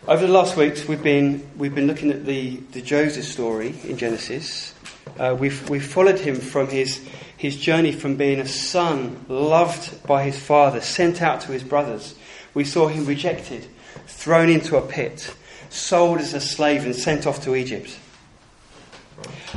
Over 0.09 0.25
the 0.25 0.33
last 0.33 0.57
weeks, 0.57 0.87
we've 0.87 1.03
been, 1.03 1.45
we've 1.59 1.75
been 1.75 1.89
looking 1.89 2.13
at 2.13 2.25
the, 2.25 2.59
the 2.71 2.81
Joseph 2.81 3.25
story 3.25 3.75
in 3.83 3.97
Genesis. 3.97 4.73
Uh, 5.19 5.35
we've, 5.37 5.69
we've 5.69 5.85
followed 5.85 6.21
him 6.21 6.37
from 6.37 6.69
his, 6.69 7.05
his 7.37 7.57
journey 7.57 7.91
from 7.91 8.15
being 8.15 8.39
a 8.39 8.47
son 8.47 9.27
loved 9.29 10.07
by 10.07 10.23
his 10.23 10.39
father, 10.39 10.81
sent 10.81 11.23
out 11.23 11.41
to 11.41 11.51
his 11.51 11.65
brothers. 11.65 12.15
We 12.55 12.63
saw 12.63 12.87
him 12.87 13.05
rejected, 13.05 13.67
thrown 14.07 14.49
into 14.49 14.77
a 14.77 14.81
pit, 14.81 15.35
sold 15.71 16.21
as 16.21 16.35
a 16.35 16.41
slave, 16.41 16.85
and 16.85 16.95
sent 16.95 17.27
off 17.27 17.43
to 17.43 17.57
Egypt. 17.57 17.99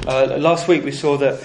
Uh, 0.07 0.35
last 0.39 0.67
week, 0.67 0.83
we 0.83 0.93
saw 0.93 1.15
that 1.17 1.43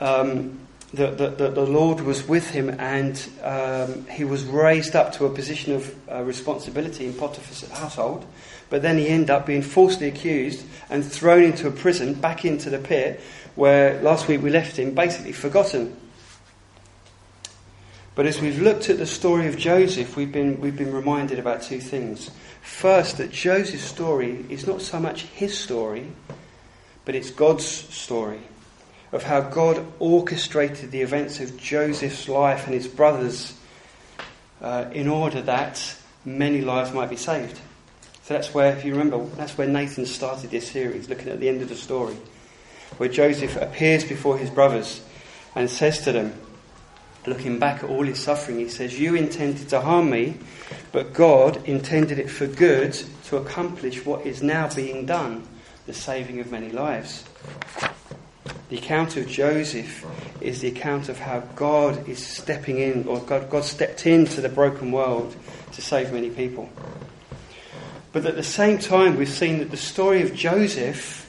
um, 0.00 0.58
that, 0.94 1.18
that, 1.18 1.38
that, 1.38 1.54
the 1.54 1.66
Lord 1.66 2.00
was 2.00 2.26
with 2.26 2.50
him 2.50 2.70
and 2.78 3.28
um, 3.42 4.06
he 4.06 4.24
was 4.24 4.44
raised 4.44 4.96
up 4.96 5.12
to 5.14 5.26
a 5.26 5.30
position 5.30 5.74
of 5.74 5.94
uh, 6.10 6.22
responsibility 6.22 7.06
in 7.06 7.12
Potiphar's 7.12 7.68
household. 7.70 8.24
But 8.70 8.82
then 8.82 8.96
he 8.96 9.08
ended 9.08 9.30
up 9.30 9.46
being 9.46 9.62
falsely 9.62 10.08
accused 10.08 10.64
and 10.88 11.04
thrown 11.04 11.42
into 11.42 11.68
a 11.68 11.70
prison, 11.70 12.14
back 12.14 12.44
into 12.44 12.70
the 12.70 12.78
pit, 12.78 13.20
where 13.54 14.00
last 14.02 14.28
week 14.28 14.42
we 14.42 14.50
left 14.50 14.78
him 14.78 14.94
basically 14.94 15.32
forgotten. 15.32 15.94
But 18.14 18.26
as 18.26 18.40
we've 18.40 18.60
looked 18.60 18.88
at 18.88 18.98
the 18.98 19.06
story 19.06 19.46
of 19.46 19.56
Joseph, 19.58 20.16
we've 20.16 20.32
been, 20.32 20.60
we've 20.60 20.76
been 20.76 20.92
reminded 20.92 21.38
about 21.38 21.62
two 21.62 21.80
things. 21.80 22.30
First, 22.62 23.18
that 23.18 23.30
Joseph's 23.30 23.84
story 23.84 24.44
is 24.48 24.66
not 24.66 24.82
so 24.82 24.98
much 24.98 25.22
his 25.22 25.56
story, 25.56 26.10
but 27.04 27.14
it's 27.14 27.30
God's 27.30 27.66
story 27.66 28.40
of 29.12 29.22
how 29.22 29.40
God 29.40 29.84
orchestrated 29.98 30.90
the 30.90 31.00
events 31.00 31.40
of 31.40 31.56
Joseph's 31.56 32.28
life 32.28 32.66
and 32.66 32.74
his 32.74 32.86
brothers 32.86 33.54
uh, 34.60 34.86
in 34.92 35.08
order 35.08 35.40
that 35.42 35.96
many 36.24 36.60
lives 36.60 36.92
might 36.92 37.10
be 37.10 37.16
saved. 37.16 37.58
So 38.22 38.34
that's 38.34 38.52
where, 38.52 38.76
if 38.76 38.84
you 38.84 38.92
remember, 38.92 39.24
that's 39.36 39.56
where 39.56 39.66
Nathan 39.66 40.04
started 40.04 40.50
this 40.50 40.70
series, 40.70 41.08
looking 41.08 41.28
at 41.28 41.40
the 41.40 41.48
end 41.48 41.62
of 41.62 41.70
the 41.70 41.76
story, 41.76 42.16
where 42.98 43.08
Joseph 43.08 43.56
appears 43.56 44.04
before 44.04 44.36
his 44.36 44.50
brothers 44.50 45.02
and 45.54 45.70
says 45.70 46.02
to 46.02 46.12
them, 46.12 46.34
looking 47.26 47.58
back 47.58 47.82
at 47.82 47.90
all 47.90 48.04
his 48.04 48.22
suffering, 48.22 48.58
he 48.58 48.68
says, 48.68 48.98
You 48.98 49.14
intended 49.14 49.68
to 49.70 49.80
harm 49.80 50.10
me, 50.10 50.36
but 50.92 51.12
God 51.14 51.66
intended 51.66 52.18
it 52.18 52.30
for 52.30 52.46
good 52.46 52.92
to 53.24 53.36
accomplish 53.36 54.04
what 54.04 54.26
is 54.26 54.42
now 54.42 54.68
being 54.74 55.06
done, 55.06 55.46
the 55.86 55.94
saving 55.94 56.40
of 56.40 56.50
many 56.50 56.70
lives. 56.70 57.24
The 58.68 58.78
account 58.78 59.16
of 59.16 59.28
Joseph 59.28 60.04
is 60.40 60.60
the 60.60 60.68
account 60.68 61.08
of 61.08 61.18
how 61.18 61.40
God 61.56 62.08
is 62.08 62.24
stepping 62.24 62.78
in, 62.78 63.08
or 63.08 63.20
God, 63.20 63.48
God 63.50 63.64
stepped 63.64 64.06
into 64.06 64.40
the 64.40 64.48
broken 64.48 64.92
world 64.92 65.34
to 65.72 65.82
save 65.82 66.12
many 66.12 66.30
people. 66.30 66.68
But 68.12 68.26
at 68.26 68.36
the 68.36 68.42
same 68.42 68.78
time, 68.78 69.16
we've 69.16 69.28
seen 69.28 69.58
that 69.58 69.70
the 69.70 69.76
story 69.76 70.22
of 70.22 70.34
Joseph 70.34 71.28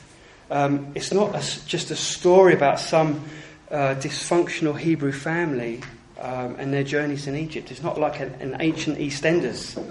um, 0.52 0.92
it's 0.96 1.14
not 1.14 1.36
a, 1.36 1.66
just 1.68 1.92
a 1.92 1.96
story 1.96 2.56
about 2.56 2.80
some 2.80 3.24
uh, 3.70 3.96
dysfunctional 3.96 4.78
Hebrew 4.78 5.12
family 5.12 5.82
um, 6.20 6.56
and 6.58 6.74
their 6.74 6.84
journeys 6.84 7.28
in 7.28 7.36
Egypt. 7.36 7.70
It's 7.70 7.84
not 7.84 8.00
like 8.00 8.20
an, 8.20 8.34
an 8.40 8.58
ancient 8.60 8.98
EastEnders. 8.98 9.82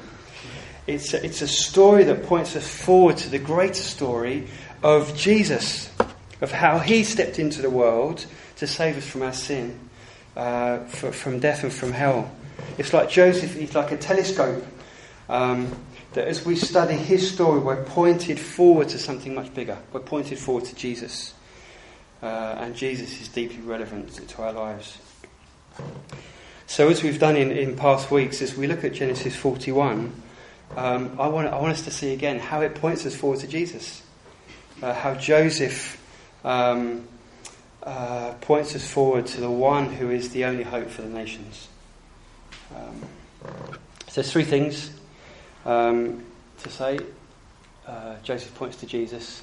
It's 0.88 1.14
a, 1.14 1.24
it's 1.24 1.42
a 1.42 1.48
story 1.48 2.04
that 2.04 2.24
points 2.24 2.56
us 2.56 2.68
forward 2.68 3.18
to 3.18 3.28
the 3.28 3.38
greater 3.38 3.74
story 3.74 4.48
of 4.82 5.16
Jesus 5.16 5.90
of 6.40 6.52
how 6.52 6.78
he 6.78 7.04
stepped 7.04 7.38
into 7.38 7.62
the 7.62 7.70
world 7.70 8.26
to 8.56 8.66
save 8.66 8.96
us 8.96 9.06
from 9.06 9.22
our 9.22 9.32
sin, 9.32 9.78
uh, 10.36 10.78
for, 10.84 11.12
from 11.12 11.40
death 11.40 11.62
and 11.62 11.72
from 11.72 11.92
hell. 11.92 12.30
It's 12.76 12.92
like 12.92 13.10
Joseph, 13.10 13.54
he's 13.54 13.74
like 13.74 13.92
a 13.92 13.96
telescope. 13.96 14.64
Um, 15.28 15.74
that 16.12 16.26
as 16.26 16.44
we 16.44 16.56
study 16.56 16.94
his 16.94 17.30
story, 17.30 17.60
we're 17.60 17.84
pointed 17.84 18.40
forward 18.40 18.88
to 18.88 18.98
something 18.98 19.34
much 19.34 19.52
bigger. 19.54 19.78
We're 19.92 20.00
pointed 20.00 20.38
forward 20.38 20.64
to 20.64 20.74
Jesus. 20.74 21.34
Uh, 22.22 22.56
and 22.58 22.74
Jesus 22.74 23.20
is 23.20 23.28
deeply 23.28 23.60
relevant 23.60 24.14
to 24.28 24.42
our 24.42 24.52
lives. 24.52 24.98
So, 26.66 26.88
as 26.88 27.02
we've 27.02 27.18
done 27.18 27.36
in, 27.36 27.52
in 27.52 27.76
past 27.76 28.10
weeks, 28.10 28.42
as 28.42 28.56
we 28.56 28.66
look 28.66 28.84
at 28.84 28.94
Genesis 28.94 29.36
41, 29.36 30.12
um, 30.76 31.16
I, 31.20 31.28
want, 31.28 31.48
I 31.48 31.58
want 31.60 31.72
us 31.72 31.82
to 31.82 31.90
see 31.90 32.12
again 32.12 32.38
how 32.38 32.60
it 32.62 32.74
points 32.74 33.06
us 33.06 33.14
forward 33.14 33.40
to 33.40 33.46
Jesus. 33.46 34.02
Uh, 34.82 34.92
how 34.92 35.14
Joseph 35.14 35.97
um, 36.44 37.06
uh, 37.82 38.34
points 38.40 38.74
us 38.74 38.88
forward 38.88 39.26
to 39.26 39.40
the 39.40 39.50
one 39.50 39.92
who 39.92 40.10
is 40.10 40.30
the 40.30 40.44
only 40.44 40.64
hope 40.64 40.88
for 40.88 41.02
the 41.02 41.08
nations. 41.08 41.68
Um, 42.74 43.00
so 44.08 44.14
there's 44.14 44.32
three 44.32 44.44
things 44.44 44.90
um, 45.64 46.24
to 46.58 46.70
say. 46.70 46.98
Uh, 47.86 48.16
Joseph 48.22 48.54
points 48.54 48.76
to 48.76 48.86
Jesus. 48.86 49.42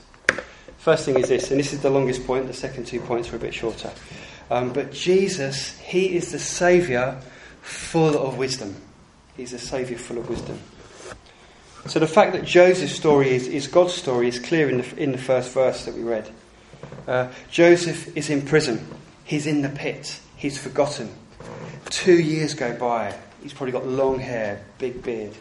First 0.77 1.05
thing 1.05 1.17
is 1.17 1.29
this, 1.29 1.49
and 1.49 1.59
this 1.59 1.73
is 1.73 1.81
the 1.81 1.89
longest 1.89 2.27
point, 2.27 2.45
the 2.45 2.53
second 2.53 2.85
two 2.85 2.99
points 2.99 3.31
are 3.33 3.37
a 3.37 3.39
bit 3.39 3.53
shorter. 3.53 3.91
Um, 4.51 4.71
but 4.71 4.91
Jesus, 4.91 5.79
He 5.79 6.15
is 6.15 6.31
the 6.31 6.37
Saviour 6.37 7.19
full 7.61 8.15
of 8.15 8.37
wisdom. 8.37 8.75
He's 9.35 9.53
a 9.53 9.59
Saviour 9.59 9.97
full 9.97 10.19
of 10.19 10.29
wisdom. 10.29 10.59
So 11.87 11.99
the 11.99 12.07
fact 12.07 12.33
that 12.33 12.45
Joseph's 12.45 12.93
story 12.93 13.29
is, 13.29 13.47
is 13.47 13.67
God's 13.67 13.93
story 13.93 14.27
is 14.27 14.39
clear 14.39 14.69
in 14.69 14.77
the, 14.77 14.97
in 14.97 15.11
the 15.11 15.17
first 15.17 15.51
verse 15.51 15.85
that 15.85 15.95
we 15.95 16.03
read. 16.03 16.29
Uh, 17.07 17.31
Joseph 17.51 18.15
is 18.17 18.29
in 18.29 18.41
prison. 18.41 18.85
He's 19.23 19.47
in 19.47 19.61
the 19.61 19.69
pit. 19.69 20.19
He's 20.35 20.57
forgotten. 20.57 21.09
Two 21.89 22.19
years 22.19 22.53
go 22.53 22.75
by. 22.75 23.15
He's 23.41 23.53
probably 23.53 23.71
got 23.71 23.85
long 23.85 24.19
hair, 24.19 24.63
big 24.77 25.03
beard. 25.03 25.33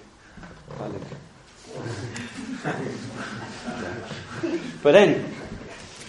But 4.83 4.92
then, 4.92 5.35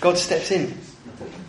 God 0.01 0.17
steps 0.17 0.51
in. 0.51 0.77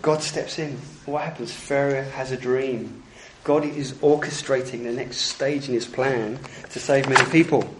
God 0.03 0.23
steps 0.23 0.59
in. 0.59 0.79
What 1.05 1.25
happens? 1.25 1.53
Pharaoh 1.53 2.09
has 2.11 2.31
a 2.31 2.37
dream. 2.37 3.03
God 3.43 3.65
is 3.65 3.93
orchestrating 3.95 4.85
the 4.85 4.93
next 4.93 5.19
stage 5.19 5.69
in 5.69 5.75
his 5.75 5.87
plan 5.87 6.39
to 6.71 6.81
save 6.81 7.09
many 7.09 7.29
people. 7.31 7.75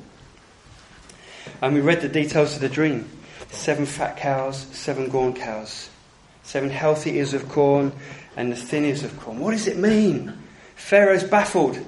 And 1.63 1.75
we 1.75 1.81
read 1.81 2.01
the 2.01 2.09
details 2.09 2.55
of 2.55 2.61
the 2.61 2.69
dream 2.69 3.11
seven 3.51 3.87
fat 3.87 4.17
cows, 4.17 4.59
seven 4.73 5.09
gaunt 5.09 5.37
cows, 5.37 5.89
seven 6.47 6.71
healthy 6.71 7.17
ears 7.17 7.35
of 7.35 7.49
corn, 7.49 7.93
and 8.37 8.53
the 8.53 8.57
thin 8.57 8.85
ears 8.85 9.03
of 9.03 9.19
corn. 9.19 9.39
What 9.41 9.51
does 9.51 9.67
it 9.67 9.77
mean? 9.77 10.33
Pharaoh's 10.77 11.25
baffled. 11.25 11.79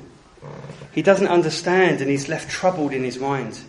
He 0.93 1.03
doesn't 1.03 1.29
understand 1.29 2.01
and 2.01 2.11
he's 2.11 2.29
left 2.29 2.51
troubled 2.51 2.93
in 2.93 3.05
his 3.05 3.19
mind. 3.19 3.61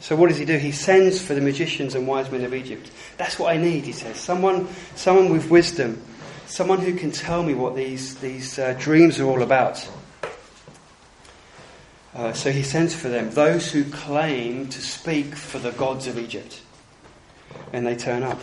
So 0.00 0.14
what 0.14 0.28
does 0.28 0.36
he 0.36 0.44
do? 0.44 0.58
He 0.58 0.72
sends 0.72 1.22
for 1.22 1.34
the 1.34 1.40
magicians 1.40 1.94
and 1.94 2.06
wise 2.06 2.30
men 2.30 2.44
of 2.44 2.52
Egypt. 2.52 2.90
That's 3.16 3.38
what 3.38 3.54
I 3.54 3.56
need, 3.56 3.84
he 3.84 3.92
says. 3.92 4.18
Someone, 4.18 4.68
someone 4.94 5.30
with 5.30 5.48
wisdom, 5.48 6.02
someone 6.46 6.80
who 6.80 6.94
can 6.94 7.12
tell 7.12 7.42
me 7.42 7.54
what 7.54 7.74
these, 7.74 8.16
these 8.16 8.58
uh, 8.58 8.74
dreams 8.78 9.18
are 9.18 9.24
all 9.24 9.42
about. 9.42 9.88
Uh, 12.14 12.32
so 12.32 12.50
he 12.50 12.62
sends 12.62 12.94
for 12.94 13.08
them 13.08 13.30
those 13.30 13.70
who 13.70 13.84
claim 13.84 14.68
to 14.68 14.80
speak 14.80 15.34
for 15.34 15.58
the 15.58 15.72
gods 15.72 16.06
of 16.06 16.18
Egypt. 16.18 16.60
And 17.72 17.86
they 17.86 17.96
turn 17.96 18.22
up. 18.22 18.40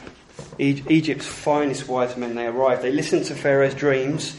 Egypt's 0.57 1.27
finest 1.27 1.87
wise 1.87 2.15
men, 2.17 2.35
they 2.35 2.45
arrive. 2.45 2.81
They 2.81 2.91
listen 2.91 3.23
to 3.23 3.35
Pharaoh's 3.35 3.73
dreams 3.73 4.35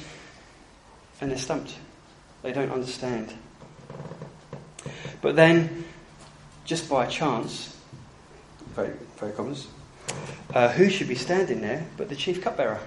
and 1.20 1.30
they're 1.30 1.38
stumped. 1.38 1.74
They 2.42 2.52
don't 2.52 2.70
understand. 2.70 3.32
But 5.20 5.36
then, 5.36 5.84
just 6.64 6.88
by 6.88 7.06
chance, 7.06 7.76
very, 8.74 8.92
very 9.18 9.32
commas, 9.32 9.66
uh, 10.52 10.68
who 10.68 10.90
should 10.90 11.08
be 11.08 11.14
standing 11.14 11.60
there 11.60 11.86
but 11.96 12.08
the 12.08 12.16
chief 12.16 12.42
cupbearer? 12.42 12.80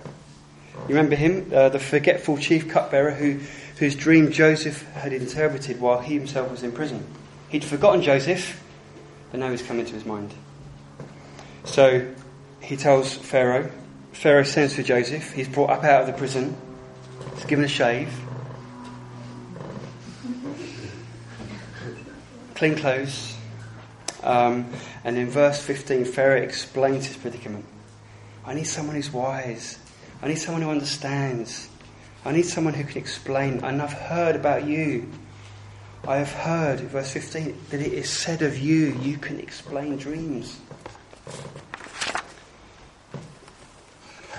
You 0.88 0.96
remember 0.96 1.16
him, 1.16 1.52
uh, 1.54 1.70
the 1.70 1.80
forgetful 1.80 2.38
chief 2.38 2.70
cupbearer 2.70 3.12
who, 3.12 3.40
whose 3.80 3.96
dream 3.96 4.32
Joseph 4.32 4.84
had 4.94 5.12
interpreted 5.12 5.82
while 5.82 6.00
he 6.00 6.14
himself 6.14 6.52
was 6.52 6.64
in 6.64 6.72
prison. 6.72 7.04
He'd 7.50 7.64
forgotten 7.64 8.02
Joseph, 8.02 8.64
but 9.32 9.40
now 9.40 9.50
he's 9.50 9.64
come 9.64 9.80
into 9.80 9.94
his 9.94 10.06
mind. 10.06 10.34
So 11.66 12.08
he 12.68 12.76
tells 12.76 13.14
Pharaoh. 13.14 13.72
Pharaoh 14.12 14.44
sends 14.44 14.76
for 14.76 14.84
Joseph. 14.84 15.32
He's 15.32 15.48
brought 15.48 15.70
up 15.70 15.86
out 15.86 16.02
of 16.02 16.08
the 16.08 16.14
prison. 16.14 16.54
He's 17.36 17.46
given 17.46 17.64
a 17.64 17.68
shave. 17.70 18.14
Clean 22.56 22.76
clothes. 22.76 23.38
Um, 24.22 24.70
and 25.06 25.18
in 25.18 25.30
verse 25.30 25.62
15, 25.62 26.04
Pharaoh 26.04 26.42
explains 26.42 27.08
his 27.08 27.16
predicament. 27.16 27.64
I 28.46 28.54
need 28.54 28.68
someone 28.68 28.98
who's 28.98 29.14
wise. 29.14 29.80
I 30.22 30.28
need 30.28 30.36
someone 30.36 30.62
who 30.62 30.70
understands. 30.70 31.70
I 32.26 32.34
need 32.34 32.46
someone 32.46 32.74
who 32.74 32.84
can 32.84 32.98
explain. 32.98 33.64
And 33.64 33.82
I've 33.82 33.94
heard 33.94 34.36
about 34.36 34.68
you. 34.68 35.10
I 36.06 36.18
have 36.18 36.34
heard, 36.34 36.82
in 36.82 36.90
verse 36.90 37.14
15, 37.14 37.58
that 37.70 37.80
it 37.80 37.94
is 37.94 38.10
said 38.10 38.42
of 38.42 38.58
you, 38.58 38.98
you 39.02 39.18
can 39.18 39.40
explain 39.40 39.96
dreams. 39.96 40.60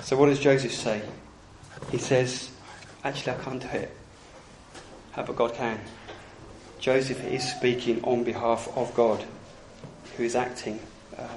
So, 0.03 0.17
what 0.17 0.27
does 0.27 0.39
Joseph 0.39 0.73
say? 0.73 1.01
He 1.91 1.97
says, 1.97 2.49
Actually, 3.03 3.33
I 3.33 3.43
can't 3.43 3.61
do 3.61 3.67
it. 3.69 3.95
How 5.11 5.23
but 5.23 5.35
God 5.35 5.53
can? 5.53 5.79
Joseph 6.79 7.23
is 7.25 7.43
speaking 7.43 8.03
on 8.03 8.23
behalf 8.23 8.69
of 8.75 8.93
God, 8.95 9.23
who 10.15 10.23
is 10.23 10.35
acting. 10.35 10.79
Uh, 11.17 11.27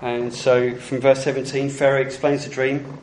and 0.00 0.32
so, 0.32 0.76
from 0.76 1.00
verse 1.00 1.24
17, 1.24 1.70
Pharaoh 1.70 2.00
explains 2.00 2.44
the 2.44 2.50
dream. 2.50 2.98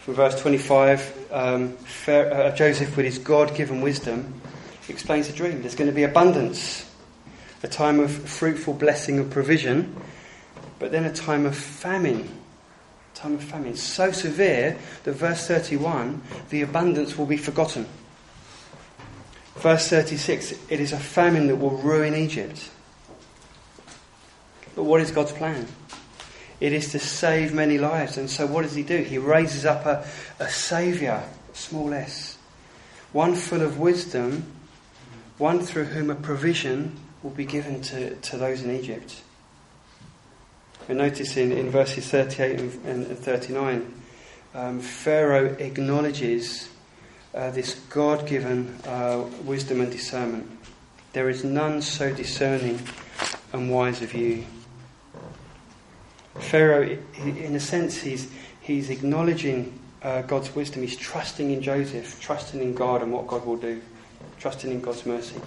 From 0.00 0.14
verse 0.14 0.40
25, 0.40 1.28
um, 1.32 1.72
Pharaoh, 1.72 2.30
uh, 2.30 2.54
Joseph, 2.54 2.96
with 2.96 3.06
his 3.06 3.18
God 3.18 3.56
given 3.56 3.80
wisdom, 3.80 4.40
explains 4.88 5.26
the 5.26 5.32
dream. 5.32 5.62
There's 5.62 5.74
going 5.74 5.90
to 5.90 5.94
be 5.94 6.04
abundance, 6.04 6.88
a 7.62 7.68
time 7.68 7.98
of 7.98 8.12
fruitful 8.12 8.74
blessing 8.74 9.18
and 9.18 9.30
provision 9.30 9.96
but 10.78 10.92
then 10.92 11.04
a 11.04 11.12
time 11.12 11.46
of 11.46 11.56
famine. 11.56 12.40
Time 13.14 13.34
of 13.34 13.44
famine. 13.44 13.76
So 13.76 14.10
severe 14.12 14.76
that 15.04 15.12
verse 15.12 15.46
31, 15.46 16.22
the 16.50 16.62
abundance 16.62 17.16
will 17.16 17.26
be 17.26 17.36
forgotten. 17.36 17.86
Verse 19.56 19.88
36, 19.88 20.54
it 20.68 20.80
is 20.80 20.92
a 20.92 20.98
famine 20.98 21.46
that 21.46 21.56
will 21.56 21.70
ruin 21.70 22.14
Egypt. 22.14 22.70
But 24.74 24.82
what 24.82 25.00
is 25.00 25.10
God's 25.10 25.32
plan? 25.32 25.66
It 26.60 26.72
is 26.72 26.92
to 26.92 26.98
save 26.98 27.52
many 27.52 27.78
lives. 27.78 28.16
And 28.16 28.28
so 28.28 28.46
what 28.46 28.62
does 28.62 28.74
he 28.74 28.82
do? 28.82 29.02
He 29.02 29.18
raises 29.18 29.64
up 29.64 29.86
a, 29.86 30.06
a 30.40 30.48
saviour, 30.48 31.22
small 31.52 31.92
s, 31.94 32.36
one 33.12 33.34
full 33.34 33.62
of 33.62 33.78
wisdom, 33.78 34.44
one 35.38 35.60
through 35.60 35.84
whom 35.84 36.10
a 36.10 36.14
provision 36.14 36.96
will 37.22 37.30
be 37.30 37.44
given 37.44 37.80
to, 37.82 38.14
to 38.16 38.36
those 38.36 38.62
in 38.62 38.70
Egypt. 38.70 39.22
We 40.88 40.94
notice 40.94 41.36
in, 41.38 41.50
in 41.50 41.70
verses 41.70 42.08
38 42.10 42.60
and, 42.60 42.84
and 42.84 43.18
39, 43.18 44.02
um, 44.54 44.80
Pharaoh 44.80 45.56
acknowledges 45.58 46.68
uh, 47.34 47.50
this 47.50 47.74
God 47.88 48.26
given 48.26 48.76
uh, 48.86 49.24
wisdom 49.44 49.80
and 49.80 49.90
discernment. 49.90 50.50
There 51.14 51.30
is 51.30 51.42
none 51.42 51.80
so 51.80 52.12
discerning 52.12 52.80
and 53.52 53.70
wise 53.70 54.02
of 54.02 54.12
you. 54.12 54.44
Pharaoh, 56.34 56.98
in 57.16 57.54
a 57.54 57.60
sense, 57.60 58.02
he's, 58.02 58.30
he's 58.60 58.90
acknowledging 58.90 59.78
uh, 60.02 60.22
God's 60.22 60.54
wisdom. 60.54 60.82
He's 60.82 60.96
trusting 60.96 61.50
in 61.50 61.62
Joseph, 61.62 62.20
trusting 62.20 62.60
in 62.60 62.74
God 62.74 63.02
and 63.02 63.10
what 63.10 63.26
God 63.26 63.46
will 63.46 63.56
do, 63.56 63.80
trusting 64.38 64.70
in 64.70 64.80
God's 64.80 65.06
mercy. 65.06 65.40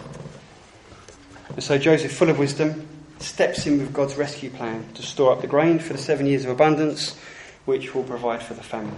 And 1.49 1.63
so 1.63 1.77
Joseph, 1.77 2.11
full 2.11 2.29
of 2.29 2.39
wisdom, 2.39 2.87
steps 3.19 3.65
in 3.65 3.79
with 3.79 3.93
God's 3.93 4.15
rescue 4.15 4.49
plan 4.49 4.87
to 4.93 5.01
store 5.01 5.31
up 5.31 5.41
the 5.41 5.47
grain 5.47 5.79
for 5.79 5.93
the 5.93 5.99
seven 5.99 6.25
years 6.25 6.43
of 6.45 6.51
abundance, 6.51 7.17
which 7.65 7.93
will 7.93 8.03
provide 8.03 8.43
for 8.43 8.53
the 8.53 8.63
famine. 8.63 8.95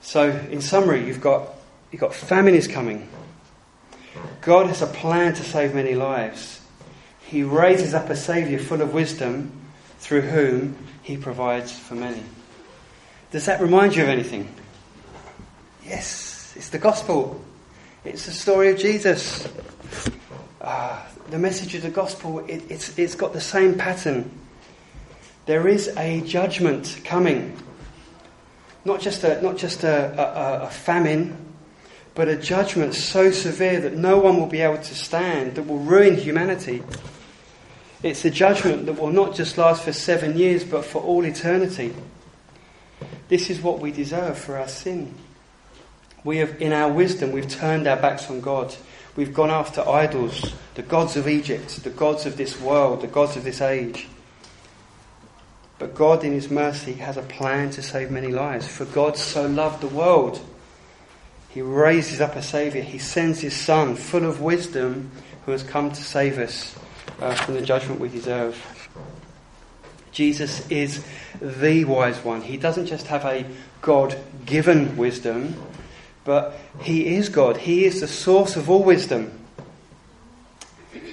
So, 0.00 0.30
in 0.50 0.60
summary, 0.60 1.06
you've 1.06 1.20
got, 1.20 1.48
you've 1.90 2.00
got 2.00 2.14
famine 2.14 2.54
is 2.54 2.66
coming. 2.66 3.08
God 4.40 4.66
has 4.66 4.82
a 4.82 4.86
plan 4.86 5.34
to 5.34 5.44
save 5.44 5.74
many 5.74 5.94
lives. 5.94 6.60
He 7.24 7.44
raises 7.44 7.94
up 7.94 8.10
a 8.10 8.16
Saviour 8.16 8.58
full 8.58 8.82
of 8.82 8.92
wisdom 8.92 9.52
through 9.98 10.22
whom 10.22 10.76
he 11.02 11.16
provides 11.16 11.72
for 11.72 11.94
many. 11.94 12.22
Does 13.30 13.46
that 13.46 13.60
remind 13.60 13.96
you 13.96 14.02
of 14.02 14.08
anything? 14.08 14.52
Yes, 15.84 16.52
it's 16.56 16.68
the 16.68 16.78
gospel. 16.78 17.42
It's 18.04 18.26
the 18.26 18.32
story 18.32 18.70
of 18.70 18.78
Jesus. 18.78 19.48
Ah, 20.60 21.06
the 21.30 21.38
message 21.38 21.74
of 21.74 21.82
the 21.82 21.90
gospel, 21.90 22.40
it, 22.40 22.62
it's, 22.68 22.98
it's 22.98 23.14
got 23.14 23.32
the 23.32 23.40
same 23.40 23.76
pattern. 23.76 24.30
There 25.46 25.66
is 25.68 25.88
a 25.96 26.20
judgment 26.22 27.00
coming. 27.04 27.56
Not 28.84 29.00
just 29.00 29.24
a, 29.24 29.40
not 29.42 29.56
just 29.56 29.84
a, 29.84 30.12
a, 30.20 30.66
a 30.66 30.70
famine, 30.70 31.36
but 32.14 32.28
a 32.28 32.36
judgment 32.36 32.94
so 32.94 33.30
severe 33.30 33.80
that 33.80 33.94
no 33.94 34.18
one 34.18 34.38
will 34.38 34.46
be 34.46 34.60
able 34.60 34.82
to 34.82 34.94
stand, 34.94 35.54
that 35.54 35.66
will 35.66 35.78
ruin 35.78 36.16
humanity. 36.16 36.82
It's 38.02 38.24
a 38.24 38.30
judgment 38.30 38.86
that 38.86 38.98
will 38.98 39.12
not 39.12 39.34
just 39.34 39.56
last 39.56 39.84
for 39.84 39.92
seven 39.92 40.36
years, 40.36 40.64
but 40.64 40.84
for 40.84 41.00
all 41.00 41.24
eternity. 41.24 41.94
This 43.28 43.48
is 43.48 43.60
what 43.60 43.78
we 43.78 43.92
deserve 43.92 44.36
for 44.36 44.58
our 44.58 44.68
sin. 44.68 45.14
We 46.24 46.38
have, 46.38 46.60
in 46.60 46.72
our 46.72 46.92
wisdom, 46.92 47.32
we've 47.32 47.48
turned 47.48 47.86
our 47.86 47.96
backs 47.96 48.28
on 48.28 48.40
God. 48.40 48.74
We've 49.14 49.34
gone 49.34 49.50
after 49.50 49.86
idols, 49.86 50.54
the 50.74 50.82
gods 50.82 51.16
of 51.16 51.28
Egypt, 51.28 51.84
the 51.84 51.90
gods 51.90 52.24
of 52.24 52.36
this 52.36 52.58
world, 52.60 53.02
the 53.02 53.06
gods 53.06 53.36
of 53.36 53.44
this 53.44 53.60
age. 53.60 54.08
But 55.78 55.94
God, 55.94 56.24
in 56.24 56.32
His 56.32 56.50
mercy, 56.50 56.94
has 56.94 57.16
a 57.16 57.22
plan 57.22 57.70
to 57.70 57.82
save 57.82 58.10
many 58.10 58.28
lives. 58.28 58.68
For 58.68 58.84
God 58.86 59.18
so 59.18 59.46
loved 59.46 59.82
the 59.82 59.88
world, 59.88 60.40
He 61.50 61.60
raises 61.60 62.20
up 62.20 62.36
a 62.36 62.42
Saviour. 62.42 62.84
He 62.84 62.98
sends 62.98 63.40
His 63.40 63.54
Son, 63.54 63.96
full 63.96 64.24
of 64.24 64.40
wisdom, 64.40 65.10
who 65.44 65.52
has 65.52 65.62
come 65.62 65.90
to 65.90 66.02
save 66.02 66.38
us 66.38 66.74
uh, 67.20 67.34
from 67.34 67.54
the 67.54 67.62
judgment 67.62 68.00
we 68.00 68.08
deserve. 68.08 68.56
Jesus 70.12 70.68
is 70.70 71.04
the 71.40 71.84
wise 71.84 72.22
one. 72.24 72.42
He 72.42 72.56
doesn't 72.56 72.86
just 72.86 73.06
have 73.08 73.24
a 73.24 73.44
God 73.80 74.16
given 74.46 74.96
wisdom, 74.96 75.54
but 76.24 76.58
He 76.80 77.14
is 77.14 77.28
God. 77.28 77.56
He 77.56 77.84
is 77.84 78.00
the 78.00 78.08
source 78.08 78.56
of 78.56 78.70
all 78.70 78.82
wisdom. 78.82 79.38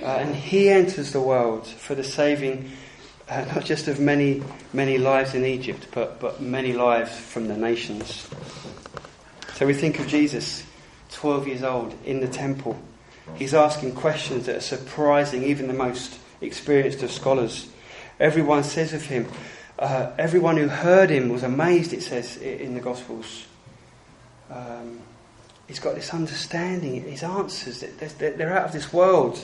Uh, 0.02 0.06
and 0.06 0.36
He 0.36 0.70
enters 0.70 1.12
the 1.12 1.22
world 1.22 1.68
for 1.68 1.96
the 1.96 2.04
saving 2.04 2.72
uh, 3.30 3.46
not 3.54 3.64
just 3.64 3.88
of 3.88 4.00
many, 4.00 4.42
many 4.74 4.98
lives 4.98 5.36
in 5.36 5.46
Egypt, 5.46 5.88
but, 5.92 6.20
but 6.20 6.42
many 6.42 6.74
lives 6.74 7.16
from 7.16 7.48
the 7.48 7.56
nations. 7.56 8.28
So 9.54 9.68
we 9.68 9.74
think 9.74 10.00
of 10.00 10.08
Jesus, 10.08 10.64
12 11.12 11.48
years 11.48 11.64
old, 11.64 11.94
in 12.06 12.22
the 12.22 12.28
temple. 12.28 12.80
He's 13.36 13.54
asking 13.54 13.94
questions 13.94 14.48
that 14.48 14.56
are 14.56 14.62
surprising 14.62 15.44
even 15.44 15.68
the 15.68 15.74
most 15.74 16.20
experienced 16.42 17.04
of 17.04 17.12
scholars. 17.12 17.70
Everyone 18.20 18.64
says 18.64 18.94
of 18.94 19.06
him, 19.06 19.28
uh, 19.78 20.12
everyone 20.18 20.58
who 20.58 20.68
heard 20.68 21.10
him 21.10 21.30
was 21.30 21.44
amazed, 21.44 21.94
it 21.94 22.02
says 22.02 22.38
in 22.38 22.74
the 22.74 22.82
Gospels. 22.82 23.46
Um, 24.50 25.00
he's 25.68 25.80
got 25.80 25.96
this 25.96 26.14
understanding, 26.14 27.04
his 27.04 27.24
answers, 27.24 27.82
they're 28.18 28.58
out 28.58 28.66
of 28.66 28.72
this 28.72 28.92
world. 28.92 29.44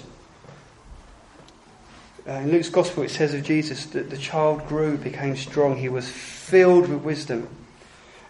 Uh, 2.28 2.32
in 2.34 2.52
Luke's 2.52 2.70
Gospel, 2.70 3.04
it 3.04 3.12
says 3.12 3.36
of 3.36 3.44
Jesus 3.44 3.86
that 3.88 4.10
the 4.10 4.18
child 4.18 4.68
grew, 4.68 4.98
became 4.98 5.36
strong, 5.36 5.78
he 5.78 5.90
was 5.90 6.10
filled 6.10 6.90
with 6.90 7.04
wisdom, 7.04 7.48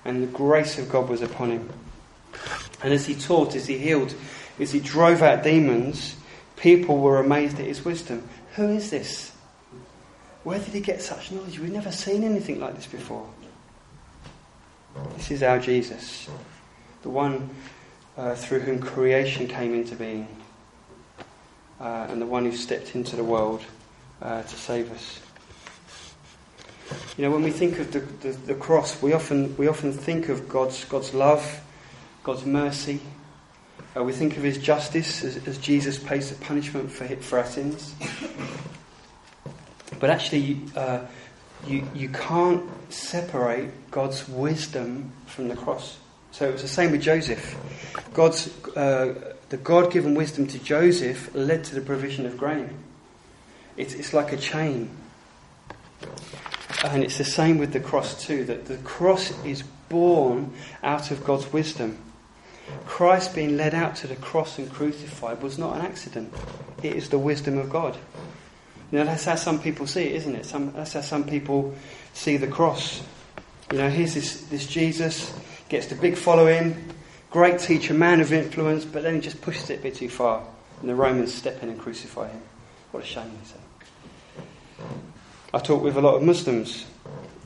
and 0.04 0.22
the 0.22 0.28
grace 0.28 0.78
of 0.78 0.90
God 0.90 1.08
was 1.08 1.22
upon 1.22 1.52
him. 1.52 1.70
And 2.84 2.94
as 2.94 3.06
he 3.06 3.16
taught, 3.16 3.56
as 3.56 3.68
he 3.68 3.78
healed, 3.78 4.14
as 4.60 4.74
he 4.74 4.82
drove 4.82 5.22
out 5.22 5.44
demons, 5.44 6.18
people 6.58 6.98
were 6.98 7.20
amazed 7.20 7.60
at 7.60 7.66
his 7.66 7.86
wisdom. 7.86 8.28
Who 8.56 8.68
is 8.68 8.90
this? 8.90 9.32
Where 10.44 10.60
did 10.60 10.74
he 10.74 10.82
get 10.82 11.02
such 11.02 11.32
knowledge? 11.32 11.58
We've 11.58 11.72
never 11.72 11.92
seen 11.92 12.24
anything 12.24 12.60
like 12.60 12.76
this 12.76 12.86
before. 12.86 13.28
This 15.16 15.32
is 15.32 15.44
our 15.44 15.60
Jesus, 15.60 16.30
the 17.06 17.12
one 17.12 17.52
uh, 18.18 18.34
through 18.34 18.62
whom 18.62 18.80
creation 18.80 19.48
came 19.48 19.76
into 19.76 19.96
being, 19.96 20.28
uh, 21.80 22.08
and 22.10 22.20
the 22.20 22.26
one 22.26 22.46
who 22.46 22.52
stepped 22.52 22.96
into 22.96 23.16
the 23.16 23.24
world 23.24 23.62
uh, 24.24 24.42
to 24.42 24.56
save 24.56 24.92
us. 24.92 25.20
You 27.16 27.24
know, 27.24 27.30
when 27.30 27.44
we 27.44 27.52
think 27.52 27.78
of 27.78 27.92
the, 27.92 28.00
the, 28.00 28.32
the, 28.32 28.56
cross, 28.56 29.00
we 29.04 29.14
often, 29.14 29.56
we 29.56 29.68
often 29.68 29.94
think 29.94 30.30
of 30.30 30.50
God's, 30.50 30.84
God's 30.86 31.14
love, 31.14 31.62
God's 32.24 32.44
mercy. 32.44 33.00
Uh, 33.96 34.04
we 34.04 34.12
think 34.12 34.36
of 34.36 34.42
His 34.42 34.58
justice 34.58 35.24
as, 35.24 35.48
as 35.48 35.60
Jesus 35.60 36.00
pays 36.00 36.32
the 36.32 36.44
punishment 36.44 36.92
for, 36.92 37.06
for 37.18 37.38
our 37.38 37.46
sins. 37.46 37.94
But 40.00 40.10
actually, 40.10 40.60
uh, 40.76 41.02
you, 41.68 41.88
you 41.94 42.10
can't 42.10 42.68
separate 42.92 43.92
God's 43.92 44.28
wisdom 44.28 45.12
from 45.28 45.50
the 45.50 45.56
cross. 45.56 46.00
So 46.36 46.50
it 46.50 46.52
was 46.52 46.64
the 46.64 46.68
same 46.68 46.92
with 46.92 47.02
Joseph. 47.02 47.56
God's, 48.14 48.50
uh, 48.76 49.36
the 49.48 49.56
God 49.56 49.90
given 49.90 50.16
wisdom 50.16 50.48
to 50.48 50.60
Joseph 50.60 51.34
led 51.34 51.64
to 51.64 51.76
the 51.76 51.80
provision 51.80 52.26
of 52.26 52.38
grain. 52.38 52.72
It's, 53.78 53.94
it's 53.94 54.14
like 54.14 54.34
a 54.34 54.38
chain. 54.38 54.90
And 56.84 57.06
it's 57.06 57.18
the 57.18 57.24
same 57.24 57.58
with 57.58 57.72
the 57.72 57.80
cross, 57.80 58.22
too, 58.22 58.44
that 58.44 58.66
the 58.66 58.76
cross 58.80 59.32
is 59.46 59.64
born 59.88 60.52
out 60.84 61.10
of 61.10 61.24
God's 61.24 61.54
wisdom. 61.54 61.98
Christ 62.86 63.34
being 63.34 63.56
led 63.56 63.74
out 63.74 63.96
to 63.98 64.08
the 64.08 64.18
cross 64.18 64.58
and 64.58 64.70
crucified 64.70 65.42
was 65.42 65.58
not 65.58 65.78
an 65.78 65.86
accident, 65.86 66.34
it 66.84 66.98
is 66.98 67.08
the 67.08 67.18
wisdom 67.18 67.58
of 67.58 67.70
God. 67.70 67.98
Know, 68.92 69.06
that's 69.06 69.24
how 69.24 69.36
some 69.36 69.62
people 69.62 69.88
see 69.88 70.02
it, 70.02 70.16
isn't 70.16 70.36
it? 70.36 70.46
Some, 70.46 70.74
that's 70.74 70.92
how 70.92 71.02
some 71.02 71.24
people 71.24 71.74
see 72.12 72.36
the 72.36 72.48
cross. 72.48 73.02
You 73.72 73.78
know, 73.78 73.90
here's 73.90 74.14
this, 74.14 74.42
this 74.48 74.68
Jesus, 74.68 75.34
gets 75.70 75.88
the 75.88 75.96
big 75.96 76.16
following, 76.16 76.94
great 77.32 77.60
teacher, 77.60 77.94
man 77.94 78.22
of 78.22 78.32
influence, 78.32 78.86
but 78.86 79.04
then 79.04 79.16
he 79.16 79.22
just 79.22 79.42
pushes 79.42 79.70
it 79.70 79.80
a 79.80 79.82
bit 79.84 79.96
too 79.96 80.10
far. 80.10 80.44
And 80.80 80.90
the 80.90 80.96
Romans 80.96 81.34
step 81.34 81.62
in 81.64 81.70
and 81.70 81.80
crucify 81.80 82.30
him. 82.30 82.42
What 82.92 83.04
a 83.04 83.06
shame, 83.06 83.32
they 83.42 83.48
say. 83.48 84.86
I 85.54 85.60
talk 85.60 85.82
with 85.82 85.98
a 85.98 86.02
lot 86.02 86.16
of 86.16 86.24
Muslims. 86.24 86.86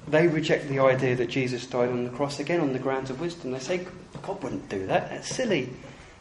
They 0.08 0.28
reject 0.28 0.68
the 0.68 0.80
idea 0.80 1.16
that 1.16 1.30
Jesus 1.30 1.66
died 1.68 1.90
on 1.90 2.04
the 2.04 2.10
cross 2.10 2.40
again 2.40 2.60
on 2.60 2.74
the 2.74 2.80
grounds 2.80 3.10
of 3.10 3.20
wisdom. 3.20 3.52
They 3.52 3.60
say, 3.60 3.86
God 4.24 4.42
wouldn't 4.42 4.68
do 4.70 4.88
that. 4.88 5.10
That's 5.10 5.28
silly. 5.28 5.70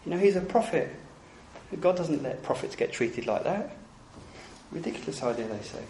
You 0.05 0.11
know, 0.13 0.19
he's 0.19 0.37
a 0.37 0.43
prophet. 0.43 0.95
God 1.81 1.97
doesn't 1.97 2.23
let 2.23 2.43
prophets 2.43 2.77
get 2.77 2.93
treated 2.93 3.27
like 3.27 3.45
that. 3.45 3.77
Ridiculous 4.71 5.23
idea, 5.23 5.47
they 5.49 5.63
say. 5.63 5.83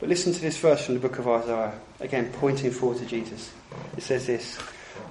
But 0.00 0.08
listen 0.08 0.32
to 0.32 0.40
this 0.40 0.58
verse 0.58 0.84
from 0.84 0.94
the 0.94 1.00
book 1.00 1.18
of 1.18 1.28
Isaiah, 1.28 1.78
again 2.00 2.32
pointing 2.32 2.70
forward 2.70 2.98
to 2.98 3.06
Jesus. 3.06 3.52
It 3.96 4.02
says 4.02 4.26
this 4.26 4.58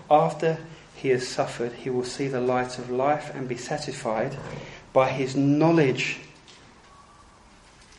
After 0.09 0.57
he 0.95 1.09
has 1.09 1.27
suffered, 1.27 1.73
he 1.73 1.89
will 1.89 2.03
see 2.03 2.27
the 2.27 2.41
light 2.41 2.77
of 2.77 2.89
life 2.89 3.33
and 3.33 3.47
be 3.47 3.57
satisfied 3.57 4.37
by 4.91 5.09
his 5.09 5.35
knowledge 5.35 6.19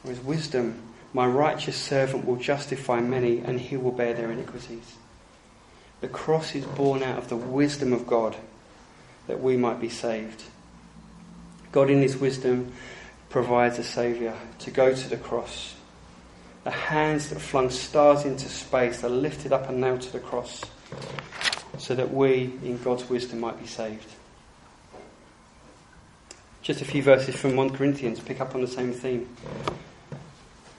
or 0.04 0.10
his 0.10 0.20
wisdom. 0.20 0.80
My 1.12 1.26
righteous 1.26 1.76
servant 1.76 2.24
will 2.24 2.36
justify 2.36 3.00
many, 3.00 3.38
and 3.38 3.60
he 3.60 3.76
will 3.76 3.92
bear 3.92 4.14
their 4.14 4.32
iniquities. 4.32 4.96
The 6.00 6.08
cross 6.08 6.54
is 6.54 6.64
born 6.64 7.02
out 7.02 7.18
of 7.18 7.28
the 7.28 7.36
wisdom 7.36 7.92
of 7.92 8.06
God 8.06 8.36
that 9.26 9.40
we 9.40 9.56
might 9.56 9.80
be 9.80 9.88
saved. 9.88 10.42
God, 11.72 11.90
in 11.90 12.02
his 12.02 12.16
wisdom, 12.16 12.72
provides 13.30 13.78
a 13.78 13.84
Saviour 13.84 14.34
to 14.60 14.70
go 14.70 14.94
to 14.94 15.08
the 15.08 15.16
cross. 15.16 15.73
The 16.64 16.70
hands 16.70 17.28
that 17.28 17.40
flung 17.40 17.70
stars 17.70 18.24
into 18.24 18.48
space 18.48 19.04
are 19.04 19.10
lifted 19.10 19.52
up 19.52 19.68
and 19.68 19.80
nailed 19.80 20.00
to 20.02 20.12
the 20.12 20.18
cross 20.18 20.62
so 21.78 21.94
that 21.94 22.12
we, 22.12 22.52
in 22.62 22.82
God's 22.82 23.08
wisdom, 23.08 23.40
might 23.40 23.60
be 23.60 23.66
saved. 23.66 24.06
Just 26.62 26.80
a 26.80 26.86
few 26.86 27.02
verses 27.02 27.36
from 27.36 27.56
1 27.56 27.76
Corinthians 27.76 28.20
pick 28.20 28.40
up 28.40 28.54
on 28.54 28.62
the 28.62 28.66
same 28.66 28.92
theme. 28.92 29.28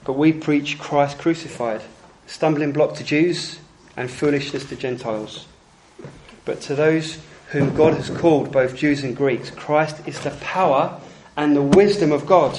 But 0.04 0.14
we 0.14 0.32
preach 0.32 0.78
Christ 0.78 1.18
crucified, 1.18 1.82
stumbling 2.26 2.72
block 2.72 2.94
to 2.96 3.04
Jews 3.04 3.60
and 3.96 4.10
foolishness 4.10 4.68
to 4.68 4.76
Gentiles. 4.76 5.46
But 6.44 6.60
to 6.62 6.74
those 6.74 7.18
whom 7.50 7.76
God 7.76 7.94
has 7.94 8.10
called, 8.10 8.50
both 8.50 8.76
Jews 8.76 9.04
and 9.04 9.16
Greeks, 9.16 9.50
Christ 9.50 10.06
is 10.06 10.18
the 10.20 10.30
power 10.32 11.00
and 11.36 11.54
the 11.54 11.62
wisdom 11.62 12.10
of 12.10 12.26
God. 12.26 12.58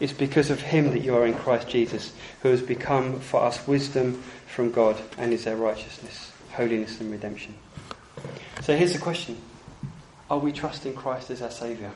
It's 0.00 0.12
because 0.12 0.50
of 0.50 0.60
him 0.60 0.90
that 0.90 1.00
you 1.00 1.16
are 1.16 1.26
in 1.26 1.34
Christ 1.34 1.68
Jesus, 1.68 2.12
who 2.42 2.50
has 2.50 2.62
become 2.62 3.18
for 3.20 3.42
us 3.42 3.66
wisdom 3.66 4.22
from 4.46 4.70
God 4.70 5.00
and 5.16 5.32
is 5.32 5.46
our 5.46 5.56
righteousness, 5.56 6.32
holiness, 6.52 7.00
and 7.00 7.10
redemption. 7.10 7.54
So 8.62 8.76
here's 8.76 8.92
the 8.92 8.98
question 8.98 9.36
Are 10.30 10.38
we 10.38 10.52
trusting 10.52 10.94
Christ 10.94 11.30
as 11.30 11.42
our 11.42 11.50
Saviour? 11.50 11.92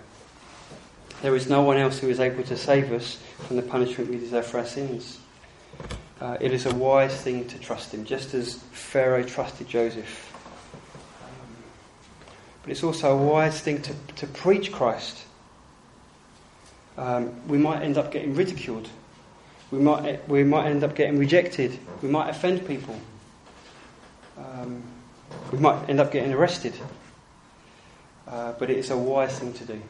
There 1.22 1.36
is 1.36 1.48
no 1.48 1.62
one 1.62 1.76
else 1.76 2.00
who 2.00 2.08
is 2.08 2.18
able 2.18 2.42
to 2.44 2.56
save 2.56 2.92
us 2.92 3.18
from 3.46 3.56
the 3.56 3.62
punishment 3.62 4.10
we 4.10 4.18
deserve 4.18 4.46
for 4.46 4.58
our 4.58 4.66
sins. 4.66 5.20
Uh, 6.20 6.36
it 6.40 6.52
is 6.52 6.66
a 6.66 6.74
wise 6.74 7.20
thing 7.20 7.46
to 7.48 7.58
trust 7.58 7.94
him, 7.94 8.04
just 8.04 8.34
as 8.34 8.54
Pharaoh 8.72 9.22
trusted 9.22 9.68
Joseph. 9.68 10.32
But 12.62 12.70
it's 12.70 12.82
also 12.82 13.16
a 13.16 13.16
wise 13.16 13.60
thing 13.60 13.82
to, 13.82 13.94
to 14.16 14.26
preach 14.26 14.72
Christ. 14.72 15.24
Um, 16.96 17.46
we 17.48 17.58
might 17.58 17.82
end 17.82 17.96
up 17.96 18.12
getting 18.12 18.34
ridiculed. 18.34 18.88
We 19.70 19.78
might, 19.78 20.28
we 20.28 20.44
might 20.44 20.66
end 20.66 20.84
up 20.84 20.94
getting 20.94 21.18
rejected. 21.18 21.78
We 22.02 22.08
might 22.08 22.28
offend 22.28 22.66
people. 22.66 22.98
Um, 24.36 24.82
we 25.50 25.58
might 25.58 25.88
end 25.88 26.00
up 26.00 26.12
getting 26.12 26.32
arrested. 26.32 26.74
Uh, 28.28 28.52
but 28.58 28.70
it 28.70 28.78
is 28.78 28.90
a 28.90 28.96
wise 28.96 29.38
thing 29.38 29.52
to 29.54 29.64
do 29.64 29.80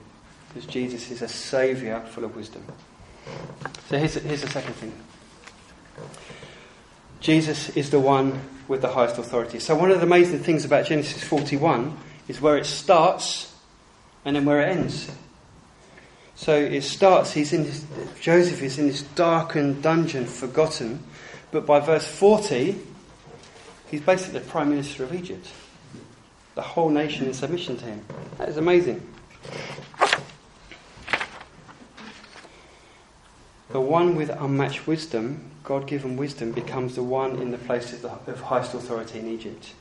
because 0.48 0.66
Jesus 0.66 1.10
is 1.10 1.22
a 1.22 1.28
saviour 1.28 2.00
full 2.00 2.24
of 2.24 2.36
wisdom. 2.36 2.64
So 3.88 3.98
here's, 3.98 4.14
here's 4.14 4.42
the 4.42 4.50
second 4.50 4.74
thing 4.74 4.92
Jesus 7.20 7.70
is 7.76 7.90
the 7.90 8.00
one 8.00 8.40
with 8.66 8.82
the 8.82 8.88
highest 8.88 9.18
authority. 9.18 9.60
So, 9.60 9.76
one 9.76 9.90
of 9.90 9.98
the 9.98 10.06
amazing 10.06 10.40
things 10.40 10.64
about 10.64 10.86
Genesis 10.86 11.22
41 11.22 11.96
is 12.26 12.40
where 12.40 12.56
it 12.56 12.66
starts 12.66 13.54
and 14.24 14.34
then 14.34 14.44
where 14.44 14.60
it 14.60 14.76
ends. 14.76 15.10
So 16.42 16.56
it 16.56 16.82
starts, 16.82 17.30
he's 17.30 17.52
in 17.52 17.62
this, 17.62 17.86
Joseph 18.20 18.62
is 18.62 18.76
in 18.76 18.88
this 18.88 19.02
darkened 19.02 19.80
dungeon, 19.80 20.26
forgotten, 20.26 21.00
but 21.52 21.64
by 21.66 21.78
verse 21.78 22.04
40, 22.04 22.80
he's 23.88 24.00
basically 24.00 24.40
the 24.40 24.46
Prime 24.46 24.70
Minister 24.70 25.04
of 25.04 25.14
Egypt. 25.14 25.46
The 26.56 26.62
whole 26.62 26.88
nation 26.88 27.26
in 27.26 27.32
submission 27.32 27.76
to 27.76 27.84
him. 27.84 28.04
That 28.38 28.48
is 28.48 28.56
amazing. 28.56 29.08
The 33.70 33.80
one 33.80 34.16
with 34.16 34.28
unmatched 34.30 34.88
wisdom, 34.88 35.48
God 35.62 35.86
given 35.86 36.16
wisdom, 36.16 36.50
becomes 36.50 36.96
the 36.96 37.04
one 37.04 37.36
in 37.40 37.52
the 37.52 37.58
place 37.58 37.92
of, 37.92 38.02
the, 38.02 38.32
of 38.32 38.40
highest 38.40 38.74
authority 38.74 39.20
in 39.20 39.28
Egypt. 39.28 39.74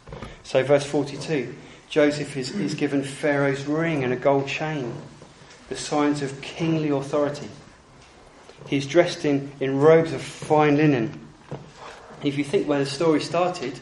So, 0.43 0.63
verse 0.63 0.86
42 0.86 1.56
Joseph 1.89 2.38
is, 2.38 2.52
is 2.52 2.76
given 2.76 3.02
Pharaoh's 3.02 3.65
ring 3.65 4.04
and 4.04 4.13
a 4.13 4.15
gold 4.15 4.47
chain, 4.47 4.93
the 5.71 5.77
signs 5.77 6.21
of 6.21 6.41
kingly 6.41 6.89
authority. 6.89 7.47
He's 8.67 8.86
dressed 8.86 9.23
in, 9.23 9.53
in 9.62 9.79
robes 9.79 10.12
of 10.12 10.21
fine 10.21 10.75
linen. 10.75 11.25
If 12.25 12.38
you 12.38 12.43
think 12.43 12.67
where 12.67 12.79
the 12.79 12.86
story 12.86 13.21
started, 13.21 13.79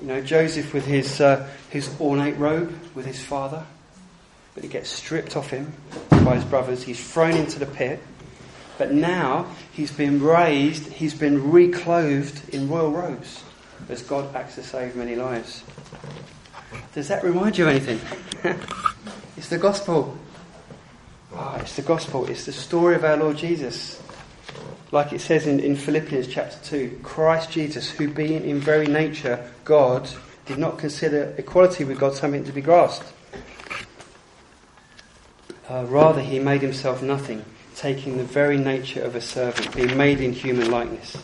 you 0.00 0.08
know, 0.08 0.20
Joseph 0.20 0.74
with 0.74 0.84
his, 0.84 1.20
uh, 1.20 1.48
his 1.70 1.88
ornate 2.00 2.36
robe 2.36 2.76
with 2.96 3.06
his 3.06 3.22
father, 3.22 3.64
but 4.56 4.64
it 4.64 4.72
gets 4.72 4.90
stripped 4.90 5.36
off 5.36 5.50
him 5.50 5.72
by 6.10 6.34
his 6.34 6.44
brothers. 6.44 6.82
He's 6.82 7.12
thrown 7.12 7.36
into 7.36 7.60
the 7.60 7.66
pit. 7.66 8.02
But 8.76 8.90
now 8.90 9.46
he's 9.70 9.92
been 9.92 10.20
raised, 10.20 10.94
he's 10.94 11.14
been 11.14 11.52
reclothed 11.52 12.52
in 12.52 12.68
royal 12.68 12.90
robes 12.90 13.44
as 13.88 14.02
God 14.02 14.34
acts 14.34 14.56
to 14.56 14.64
save 14.64 14.96
many 14.96 15.14
lives. 15.14 15.62
Does 16.92 17.06
that 17.06 17.22
remind 17.22 17.56
you 17.56 17.68
of 17.68 17.70
anything? 17.70 18.00
it's 19.36 19.48
the 19.48 19.58
gospel. 19.58 20.18
Oh, 21.36 21.56
it's 21.60 21.74
the 21.74 21.82
gospel. 21.82 22.26
It's 22.26 22.46
the 22.46 22.52
story 22.52 22.94
of 22.94 23.04
our 23.04 23.16
Lord 23.16 23.36
Jesus. 23.36 24.00
like 24.92 25.12
it 25.12 25.20
says 25.20 25.48
in, 25.48 25.58
in 25.58 25.74
Philippians 25.74 26.28
chapter 26.28 26.56
2, 26.64 27.00
Christ 27.02 27.50
Jesus, 27.50 27.90
who 27.90 28.06
being 28.08 28.48
in 28.48 28.60
very 28.60 28.86
nature 28.86 29.50
God, 29.64 30.08
did 30.46 30.58
not 30.58 30.78
consider 30.78 31.34
equality 31.36 31.82
with 31.82 31.98
God 31.98 32.14
something 32.14 32.44
to 32.44 32.52
be 32.52 32.60
grasped. 32.60 33.12
Uh, 35.68 35.84
rather, 35.88 36.20
he 36.20 36.38
made 36.38 36.62
himself 36.62 37.02
nothing, 37.02 37.44
taking 37.74 38.16
the 38.16 38.24
very 38.24 38.56
nature 38.56 39.02
of 39.02 39.16
a 39.16 39.20
servant, 39.20 39.74
being 39.74 39.96
made 39.96 40.20
in 40.20 40.32
human 40.32 40.70
likeness. 40.70 41.16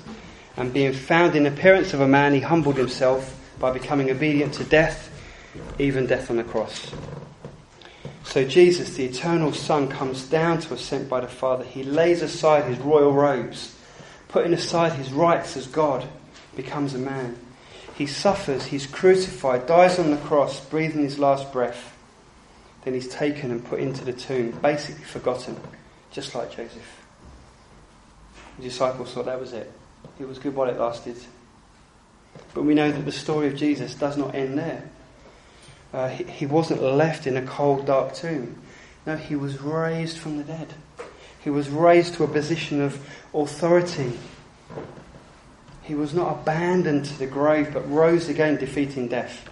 And 0.56 0.72
being 0.72 0.92
found 0.92 1.36
in 1.36 1.46
appearance 1.46 1.94
of 1.94 2.00
a 2.00 2.08
man, 2.08 2.34
he 2.34 2.40
humbled 2.40 2.76
himself 2.76 3.36
by 3.60 3.70
becoming 3.70 4.10
obedient 4.10 4.54
to 4.54 4.64
death, 4.64 5.08
even 5.78 6.06
death 6.06 6.30
on 6.30 6.36
the 6.38 6.44
cross. 6.44 6.90
So 8.30 8.44
Jesus, 8.44 8.94
the 8.94 9.06
eternal 9.06 9.52
Son, 9.52 9.88
comes 9.88 10.22
down 10.22 10.60
to 10.60 10.74
us 10.74 10.82
sent 10.82 11.08
by 11.08 11.18
the 11.18 11.26
Father. 11.26 11.64
He 11.64 11.82
lays 11.82 12.22
aside 12.22 12.62
his 12.62 12.78
royal 12.78 13.12
robes, 13.12 13.74
putting 14.28 14.54
aside 14.54 14.92
his 14.92 15.12
rights 15.12 15.56
as 15.56 15.66
God, 15.66 16.08
becomes 16.54 16.94
a 16.94 16.98
man. 16.98 17.36
He 17.96 18.06
suffers, 18.06 18.66
he's 18.66 18.86
crucified, 18.86 19.66
dies 19.66 19.98
on 19.98 20.12
the 20.12 20.16
cross, 20.16 20.64
breathing 20.64 21.02
his 21.02 21.18
last 21.18 21.52
breath. 21.52 21.96
Then 22.84 22.94
he's 22.94 23.08
taken 23.08 23.50
and 23.50 23.64
put 23.64 23.80
into 23.80 24.04
the 24.04 24.12
tomb, 24.12 24.52
basically 24.62 25.02
forgotten, 25.02 25.56
just 26.12 26.32
like 26.32 26.52
Joseph. 26.52 27.02
The 28.58 28.62
disciples 28.62 29.12
thought 29.12 29.24
that 29.24 29.40
was 29.40 29.52
it. 29.52 29.72
It 30.20 30.28
was 30.28 30.38
good 30.38 30.54
while 30.54 30.70
it 30.70 30.78
lasted. 30.78 31.16
But 32.54 32.62
we 32.62 32.74
know 32.74 32.92
that 32.92 33.04
the 33.04 33.10
story 33.10 33.48
of 33.48 33.56
Jesus 33.56 33.96
does 33.96 34.16
not 34.16 34.36
end 34.36 34.56
there. 34.56 34.88
Uh, 35.92 36.08
he, 36.08 36.24
he 36.24 36.46
wasn't 36.46 36.82
left 36.82 37.26
in 37.26 37.36
a 37.36 37.42
cold, 37.42 37.86
dark 37.86 38.14
tomb. 38.14 38.56
No, 39.06 39.16
he 39.16 39.34
was 39.34 39.60
raised 39.60 40.18
from 40.18 40.36
the 40.36 40.44
dead. 40.44 40.74
He 41.42 41.50
was 41.50 41.68
raised 41.68 42.14
to 42.14 42.24
a 42.24 42.28
position 42.28 42.80
of 42.80 43.04
authority. 43.34 44.12
He 45.82 45.94
was 45.94 46.14
not 46.14 46.40
abandoned 46.40 47.06
to 47.06 47.18
the 47.18 47.26
grave, 47.26 47.72
but 47.72 47.90
rose 47.90 48.28
again, 48.28 48.56
defeating 48.56 49.08
death. 49.08 49.48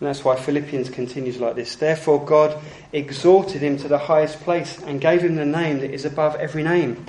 And 0.00 0.08
that's 0.08 0.24
why 0.24 0.36
Philippians 0.36 0.88
continues 0.88 1.38
like 1.38 1.54
this. 1.54 1.76
Therefore, 1.76 2.24
God 2.24 2.60
exalted 2.92 3.62
him 3.62 3.76
to 3.78 3.88
the 3.88 3.98
highest 3.98 4.40
place 4.40 4.82
and 4.82 5.00
gave 5.00 5.22
him 5.22 5.36
the 5.36 5.44
name 5.44 5.80
that 5.80 5.92
is 5.92 6.04
above 6.04 6.34
every 6.36 6.64
name. 6.64 7.06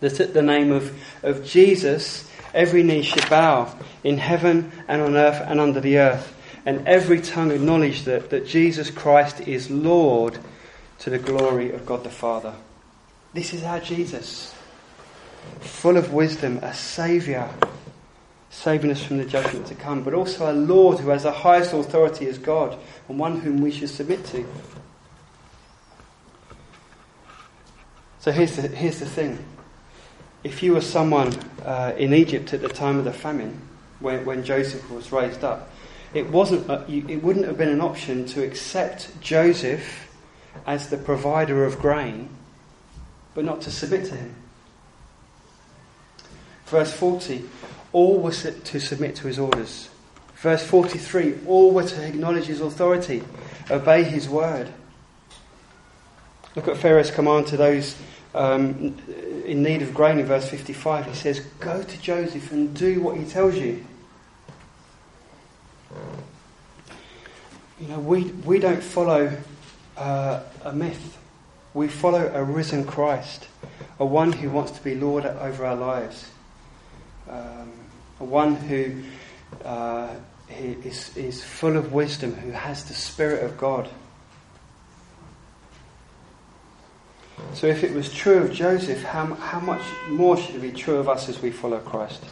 That 0.00 0.18
at 0.18 0.34
the 0.34 0.42
name 0.42 0.72
of, 0.72 0.98
of 1.22 1.44
Jesus, 1.44 2.28
every 2.52 2.82
knee 2.82 3.02
should 3.02 3.28
bow 3.30 3.72
in 4.02 4.18
heaven 4.18 4.72
and 4.88 5.00
on 5.00 5.16
earth 5.16 5.40
and 5.46 5.60
under 5.60 5.80
the 5.80 5.98
earth 5.98 6.33
and 6.66 6.86
every 6.88 7.20
tongue 7.20 7.50
acknowledge 7.50 8.04
that, 8.04 8.30
that 8.30 8.46
Jesus 8.46 8.90
Christ 8.90 9.40
is 9.42 9.70
Lord 9.70 10.38
to 11.00 11.10
the 11.10 11.18
glory 11.18 11.72
of 11.72 11.84
God 11.84 12.04
the 12.04 12.10
Father. 12.10 12.54
This 13.34 13.52
is 13.52 13.64
our 13.64 13.80
Jesus, 13.80 14.54
full 15.60 15.96
of 15.96 16.12
wisdom, 16.12 16.58
a 16.62 16.72
Saviour, 16.72 17.50
saving 18.50 18.90
us 18.90 19.02
from 19.02 19.18
the 19.18 19.24
judgment 19.24 19.66
to 19.66 19.74
come, 19.74 20.02
but 20.04 20.14
also 20.14 20.50
a 20.50 20.54
Lord 20.54 21.00
who 21.00 21.10
has 21.10 21.24
the 21.24 21.32
highest 21.32 21.72
authority 21.72 22.26
as 22.26 22.38
God 22.38 22.78
and 23.08 23.18
one 23.18 23.40
whom 23.40 23.60
we 23.60 23.70
should 23.70 23.90
submit 23.90 24.24
to. 24.26 24.46
So 28.20 28.32
here's 28.32 28.56
the, 28.56 28.68
here's 28.68 29.00
the 29.00 29.06
thing. 29.06 29.44
If 30.44 30.62
you 30.62 30.72
were 30.72 30.80
someone 30.80 31.34
uh, 31.64 31.92
in 31.98 32.14
Egypt 32.14 32.54
at 32.54 32.62
the 32.62 32.68
time 32.68 32.98
of 32.98 33.04
the 33.04 33.12
famine, 33.12 33.60
when, 34.00 34.24
when 34.24 34.44
Joseph 34.44 34.88
was 34.90 35.12
raised 35.12 35.44
up, 35.44 35.68
it, 36.14 36.30
wasn't 36.30 36.70
it 36.88 37.22
wouldn't 37.22 37.46
have 37.46 37.58
been 37.58 37.68
an 37.68 37.80
option 37.80 38.24
to 38.26 38.42
accept 38.42 39.20
Joseph 39.20 40.08
as 40.66 40.88
the 40.88 40.96
provider 40.96 41.64
of 41.64 41.78
grain, 41.78 42.28
but 43.34 43.44
not 43.44 43.60
to 43.62 43.70
submit 43.70 44.06
to 44.06 44.16
him. 44.16 44.34
Verse 46.66 46.92
40, 46.92 47.44
all 47.92 48.20
were 48.20 48.30
to 48.32 48.80
submit 48.80 49.16
to 49.16 49.26
his 49.26 49.38
orders. 49.38 49.90
Verse 50.36 50.64
43, 50.64 51.40
all 51.46 51.72
were 51.72 51.84
to 51.84 52.06
acknowledge 52.06 52.46
his 52.46 52.60
authority, 52.60 53.22
obey 53.70 54.04
his 54.04 54.28
word. 54.28 54.72
Look 56.54 56.68
at 56.68 56.76
Pharaoh's 56.76 57.10
command 57.10 57.48
to 57.48 57.56
those 57.56 57.96
um, 58.34 58.96
in 59.44 59.62
need 59.62 59.82
of 59.82 59.94
grain 59.94 60.18
in 60.18 60.26
verse 60.26 60.48
55. 60.48 61.06
He 61.06 61.14
says, 61.14 61.40
Go 61.60 61.82
to 61.82 62.00
Joseph 62.00 62.52
and 62.52 62.74
do 62.74 63.00
what 63.00 63.16
he 63.16 63.24
tells 63.24 63.56
you. 63.56 63.84
You 67.80 67.88
know, 67.88 67.98
we, 67.98 68.24
we 68.24 68.58
don't 68.58 68.82
follow 68.82 69.36
uh, 69.96 70.40
a 70.64 70.72
myth. 70.72 71.18
We 71.74 71.88
follow 71.88 72.30
a 72.32 72.42
risen 72.42 72.84
Christ, 72.84 73.48
a 73.98 74.06
one 74.06 74.32
who 74.32 74.48
wants 74.48 74.72
to 74.72 74.82
be 74.82 74.94
Lord 74.94 75.26
over 75.26 75.66
our 75.66 75.76
lives, 75.76 76.30
um, 77.28 77.72
a 78.20 78.24
one 78.24 78.54
who 78.54 79.02
uh, 79.64 80.14
is, 80.48 81.16
is 81.16 81.42
full 81.42 81.76
of 81.76 81.92
wisdom, 81.92 82.34
who 82.34 82.52
has 82.52 82.84
the 82.84 82.94
Spirit 82.94 83.42
of 83.42 83.58
God. 83.58 83.88
So, 87.54 87.66
if 87.66 87.82
it 87.82 87.92
was 87.92 88.12
true 88.12 88.38
of 88.38 88.52
Joseph, 88.52 89.02
how, 89.02 89.34
how 89.34 89.60
much 89.60 89.82
more 90.08 90.36
should 90.36 90.54
it 90.54 90.62
be 90.62 90.72
true 90.72 90.96
of 90.96 91.08
us 91.08 91.28
as 91.28 91.42
we 91.42 91.50
follow 91.50 91.80
Christ? 91.80 92.22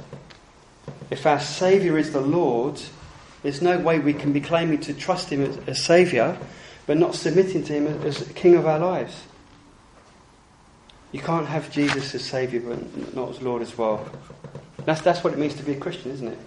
If 1.11 1.27
our 1.27 1.41
Saviour 1.41 1.99
is 1.99 2.13
the 2.13 2.21
Lord, 2.21 2.81
there's 3.43 3.61
no 3.61 3.79
way 3.79 3.99
we 3.99 4.13
can 4.15 4.33
be 4.33 4.41
claiming 4.41 4.81
to 4.81 4.95
trust 4.95 5.31
Him 5.31 5.43
as, 5.43 5.57
as 5.67 5.85
Saviour, 5.85 6.39
but 6.87 6.97
not 6.97 7.15
submitting 7.15 7.65
to 7.65 7.73
Him 7.73 7.87
as, 7.87 8.21
as 8.23 8.29
King 8.33 8.55
of 8.55 8.67
our 8.67 8.79
lives. 8.79 9.25
You 11.11 11.21
can't 11.21 11.47
have 11.47 11.71
Jesus 11.71 12.15
as 12.15 12.25
Saviour, 12.25 12.63
but 12.63 13.15
not 13.15 13.31
as 13.31 13.43
Lord 13.43 13.63
as 13.63 13.77
well. 13.77 14.09
That's, 14.85 15.01
that's 15.01 15.23
what 15.23 15.33
it 15.33 15.39
means 15.39 15.55
to 15.55 15.63
be 15.63 15.73
a 15.73 15.79
Christian, 15.79 16.13
isn't 16.13 16.29
it? 16.29 16.39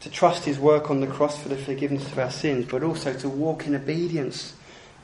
To 0.00 0.10
trust 0.10 0.44
His 0.44 0.58
work 0.58 0.90
on 0.90 1.00
the 1.00 1.06
cross 1.06 1.36
for 1.42 1.48
the 1.48 1.56
forgiveness 1.56 2.06
of 2.06 2.18
our 2.18 2.30
sins, 2.30 2.66
but 2.70 2.82
also 2.82 3.12
to 3.12 3.28
walk 3.28 3.66
in 3.66 3.74
obedience 3.74 4.54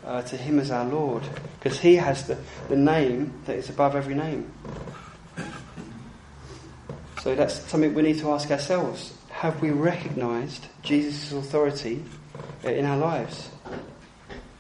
uh, 0.05 0.23
to 0.23 0.37
Him 0.37 0.59
as 0.59 0.71
our 0.71 0.85
Lord, 0.85 1.25
because 1.59 1.81
He 1.81 1.97
has 1.97 2.27
the, 2.27 2.39
the 2.69 2.77
name 2.77 3.35
that 3.47 3.57
is 3.57 3.69
above 3.69 3.97
every 3.97 4.15
name. 4.15 4.51
So 7.23 7.35
that's 7.35 7.55
something 7.69 7.93
we 7.93 8.03
need 8.03 8.19
to 8.21 8.31
ask 8.31 8.51
ourselves 8.51 9.13
have 9.41 9.63
we 9.63 9.71
recognized 9.71 10.67
Jesus' 10.83 11.33
authority 11.33 12.05
in 12.63 12.85
our 12.85 12.99
lives? 12.99 13.49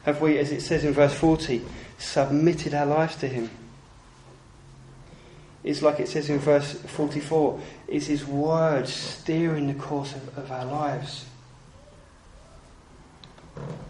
Have 0.04 0.22
we, 0.22 0.38
as 0.38 0.52
it 0.52 0.62
says 0.62 0.84
in 0.84 0.94
verse 0.94 1.12
40, 1.12 1.60
submitted 1.98 2.72
our 2.72 2.86
lives 2.86 3.14
to 3.16 3.28
Him? 3.28 3.50
It's 5.64 5.82
like 5.82 6.00
it 6.00 6.08
says 6.08 6.30
in 6.30 6.38
verse 6.38 6.72
44 6.72 7.60
is 7.88 8.06
His 8.06 8.24
word 8.24 8.88
steering 8.88 9.66
the 9.66 9.74
course 9.74 10.14
of, 10.14 10.38
of 10.38 10.50
our 10.50 10.64
lives? 10.64 11.26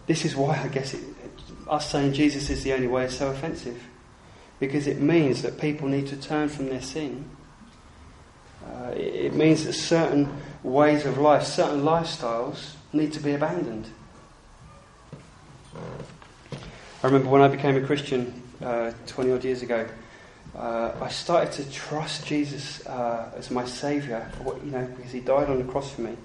This 0.09 0.25
is 0.25 0.35
why 0.35 0.61
I 0.61 0.67
guess 0.67 0.93
it, 0.93 1.05
us 1.69 1.89
saying 1.89 2.15
Jesus 2.15 2.51
is 2.51 2.65
the 2.65 2.73
only 2.73 2.89
way 2.89 3.05
is 3.05 3.17
so 3.17 3.31
offensive. 3.31 3.81
Because 4.59 4.89
it 4.89 5.01
means 5.01 5.43
that 5.43 5.61
people 5.61 5.87
need 5.87 6.09
to 6.09 6.17
turn 6.17 6.49
from 6.49 6.69
their 6.69 6.83
sin 6.83 7.31
uh, 8.67 8.91
it 8.95 9.35
means 9.35 9.65
that 9.65 9.73
certain 9.73 10.29
ways 10.63 11.07
of 11.07 11.19
life, 11.19 11.45
certain 11.45 11.83
lifestyles 11.83 12.75
need 12.93 13.13
to 13.13 13.21
be 13.21 13.33
abandoned. 13.33 13.89
I 17.03 17.07
remember 17.07 17.29
when 17.29 17.43
I 17.43 17.49
became 17.49 17.77
a 17.77 17.81
Christian 17.81 18.43
uh, 18.63 18.93
20 19.07 19.33
odd 19.33 19.45
years 19.45 19.63
ago, 19.63 19.87
uh, 20.57 20.93
I 21.01 21.09
started 21.09 21.53
to 21.53 21.71
trust 21.71 22.27
Jesus 22.27 22.85
uh, 22.87 23.31
as 23.37 23.51
my 23.51 23.65
Saviour, 23.65 24.31
you 24.65 24.71
know, 24.71 24.85
because 24.97 25.13
He 25.13 25.21
died 25.21 25.49
on 25.49 25.59
the 25.59 25.73
cross 25.73 25.93
for 25.93 26.03
me. 26.03 26.17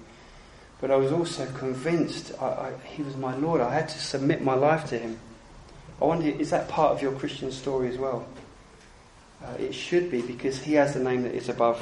But 0.80 0.90
I 0.90 0.96
was 0.96 1.12
also 1.12 1.46
convinced 1.52 2.32
I, 2.40 2.46
I, 2.46 2.72
He 2.84 3.02
was 3.02 3.16
my 3.16 3.34
Lord. 3.36 3.60
I 3.60 3.72
had 3.72 3.88
to 3.88 3.98
submit 3.98 4.42
my 4.42 4.54
life 4.54 4.86
to 4.90 4.98
Him. 4.98 5.18
I 6.00 6.04
wonder, 6.04 6.28
is 6.28 6.50
that 6.50 6.68
part 6.68 6.92
of 6.92 7.00
your 7.00 7.12
Christian 7.12 7.50
story 7.50 7.88
as 7.88 7.96
well? 7.96 8.26
Uh, 9.42 9.52
it 9.58 9.74
should 9.74 10.10
be 10.10 10.22
because 10.22 10.62
he 10.62 10.74
has 10.74 10.94
the 10.94 11.00
name 11.00 11.22
that 11.22 11.34
is 11.34 11.48
above 11.48 11.80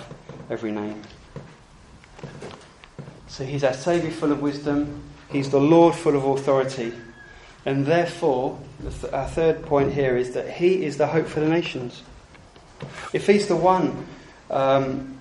every 0.50 0.70
name. 0.70 1.02
So 3.28 3.44
he's 3.44 3.64
our 3.64 3.72
Saviour 3.72 4.12
full 4.12 4.32
of 4.32 4.40
wisdom, 4.40 5.02
he's 5.30 5.50
the 5.50 5.60
Lord 5.60 5.94
full 5.94 6.16
of 6.16 6.24
authority, 6.24 6.92
and 7.66 7.86
therefore, 7.86 8.58
our 9.12 9.26
third 9.26 9.64
point 9.64 9.92
here 9.92 10.16
is 10.16 10.34
that 10.34 10.50
he 10.50 10.84
is 10.84 10.98
the 10.98 11.06
hope 11.06 11.26
for 11.26 11.40
the 11.40 11.48
nations. 11.48 12.02
If 13.12 13.26
he's 13.26 13.46
the 13.46 13.56
one 13.56 14.06
um, 14.50 15.18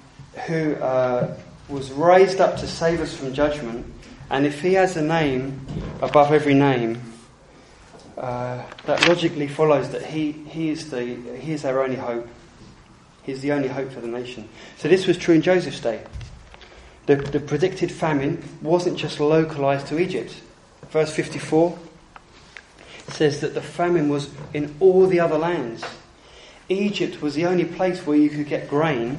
who 0.47 0.75
uh, 0.75 1.35
was 1.69 1.91
raised 1.91 2.41
up 2.41 2.57
to 2.57 2.67
save 2.67 2.99
us 2.99 3.15
from 3.15 3.33
judgment, 3.33 3.85
and 4.29 4.45
if 4.45 4.61
he 4.61 4.73
has 4.73 4.97
a 4.97 5.01
name 5.01 5.65
above 6.01 6.31
every 6.33 6.53
name, 6.53 7.01
uh, 8.17 8.61
that 8.85 9.07
logically 9.07 9.47
follows 9.47 9.89
that 9.89 10.05
he, 10.05 10.31
he, 10.31 10.69
is 10.69 10.89
the, 10.89 11.03
he 11.39 11.53
is 11.53 11.65
our 11.65 11.83
only 11.83 11.95
hope. 11.95 12.27
He's 13.23 13.41
the 13.41 13.53
only 13.53 13.69
hope 13.69 13.91
for 13.91 14.01
the 14.01 14.07
nation. 14.07 14.49
So 14.77 14.87
this 14.87 15.07
was 15.07 15.17
true 15.17 15.35
in 15.35 15.41
Joseph's 15.41 15.79
day. 15.79 16.03
The, 17.05 17.17
the 17.17 17.39
predicted 17.39 17.91
famine 17.91 18.43
wasn't 18.61 18.97
just 18.97 19.19
localized 19.19 19.87
to 19.87 19.99
Egypt. 19.99 20.41
Verse 20.89 21.13
54 21.13 21.77
says 23.09 23.41
that 23.41 23.53
the 23.53 23.61
famine 23.61 24.09
was 24.09 24.29
in 24.53 24.73
all 24.79 25.07
the 25.07 25.19
other 25.19 25.37
lands. 25.37 25.83
Egypt 26.69 27.21
was 27.21 27.35
the 27.35 27.45
only 27.45 27.65
place 27.65 28.05
where 28.05 28.17
you 28.17 28.29
could 28.29 28.47
get 28.47 28.69
grain, 28.69 29.17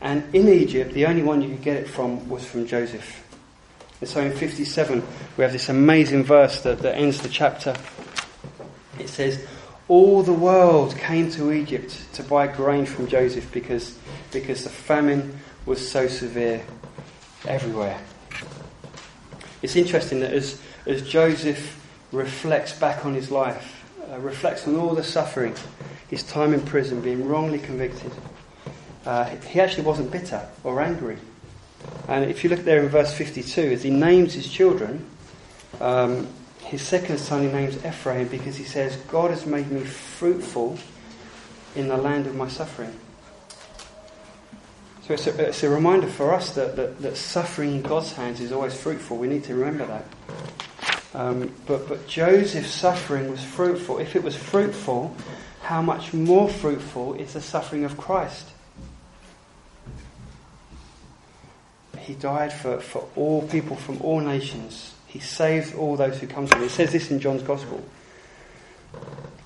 and 0.00 0.34
in 0.34 0.48
Egypt, 0.48 0.94
the 0.94 1.06
only 1.06 1.22
one 1.22 1.42
you 1.42 1.48
could 1.48 1.62
get 1.62 1.76
it 1.76 1.88
from 1.88 2.28
was 2.28 2.44
from 2.44 2.66
Joseph. 2.66 3.22
And 4.00 4.08
so 4.08 4.20
in 4.20 4.32
57, 4.32 5.02
we 5.36 5.42
have 5.42 5.52
this 5.52 5.68
amazing 5.68 6.24
verse 6.24 6.62
that, 6.62 6.80
that 6.80 6.96
ends 6.96 7.20
the 7.20 7.28
chapter. 7.28 7.74
It 8.98 9.08
says, 9.08 9.46
All 9.88 10.22
the 10.22 10.32
world 10.32 10.96
came 10.96 11.30
to 11.32 11.52
Egypt 11.52 12.06
to 12.14 12.22
buy 12.22 12.46
grain 12.48 12.86
from 12.86 13.06
Joseph 13.06 13.50
because, 13.52 13.98
because 14.30 14.64
the 14.64 14.70
famine 14.70 15.38
was 15.66 15.86
so 15.90 16.06
severe 16.06 16.62
everywhere. 17.46 17.98
It's 19.62 19.76
interesting 19.76 20.20
that 20.20 20.32
as, 20.32 20.60
as 20.86 21.06
Joseph 21.08 21.80
reflects 22.12 22.72
back 22.72 23.04
on 23.04 23.14
his 23.14 23.30
life, 23.30 23.84
uh, 24.10 24.18
reflects 24.18 24.66
on 24.68 24.76
all 24.76 24.94
the 24.94 25.02
suffering, 25.02 25.54
his 26.08 26.22
time 26.22 26.52
in 26.52 26.60
prison, 26.60 27.00
being 27.00 27.26
wrongly 27.26 27.58
convicted, 27.58 28.12
uh, 29.06 29.24
he 29.24 29.60
actually 29.60 29.84
wasn't 29.84 30.10
bitter 30.10 30.46
or 30.62 30.80
angry. 30.80 31.16
And 32.08 32.30
if 32.30 32.44
you 32.44 32.50
look 32.50 32.60
there 32.60 32.82
in 32.82 32.88
verse 32.88 33.12
52, 33.12 33.60
as 33.60 33.82
he 33.82 33.90
names 33.90 34.34
his 34.34 34.50
children, 34.50 35.06
um, 35.80 36.26
his 36.60 36.82
second 36.82 37.18
son 37.18 37.42
he 37.42 37.48
names 37.48 37.76
Ephraim 37.84 38.28
because 38.28 38.56
he 38.56 38.64
says, 38.64 38.96
God 39.08 39.30
has 39.30 39.46
made 39.46 39.70
me 39.70 39.84
fruitful 39.84 40.78
in 41.74 41.88
the 41.88 41.96
land 41.96 42.26
of 42.26 42.34
my 42.34 42.48
suffering. 42.48 42.92
So 45.06 45.12
it's 45.12 45.26
a, 45.26 45.48
it's 45.48 45.62
a 45.62 45.68
reminder 45.68 46.06
for 46.06 46.32
us 46.32 46.54
that, 46.54 46.76
that, 46.76 47.02
that, 47.02 47.18
suffering 47.18 47.74
in 47.74 47.82
God's 47.82 48.14
hands 48.14 48.40
is 48.40 48.52
always 48.52 48.72
fruitful. 48.72 49.18
We 49.18 49.28
need 49.28 49.44
to 49.44 49.54
remember 49.54 49.86
that. 49.86 50.04
Um, 51.12 51.54
but, 51.66 51.86
but 51.86 52.08
Joseph's 52.08 52.70
suffering 52.70 53.30
was 53.30 53.44
fruitful. 53.44 53.98
If 53.98 54.16
it 54.16 54.22
was 54.22 54.34
fruitful, 54.34 55.14
how 55.60 55.82
much 55.82 56.14
more 56.14 56.48
fruitful 56.48 57.14
is 57.14 57.34
the 57.34 57.42
suffering 57.42 57.84
of 57.84 57.98
Christ? 57.98 58.48
He 61.98 62.14
died 62.14 62.54
for, 62.54 62.80
for 62.80 63.06
all 63.14 63.46
people 63.48 63.76
from 63.76 64.00
all 64.00 64.20
nations. 64.20 64.94
He 65.06 65.18
saved 65.18 65.74
all 65.74 65.96
those 65.96 66.18
who 66.18 66.26
come 66.26 66.46
to 66.46 66.56
him. 66.56 66.64
It 66.64 66.70
says 66.70 66.92
this 66.92 67.10
in 67.10 67.20
John's 67.20 67.42
Gospel. 67.42 67.84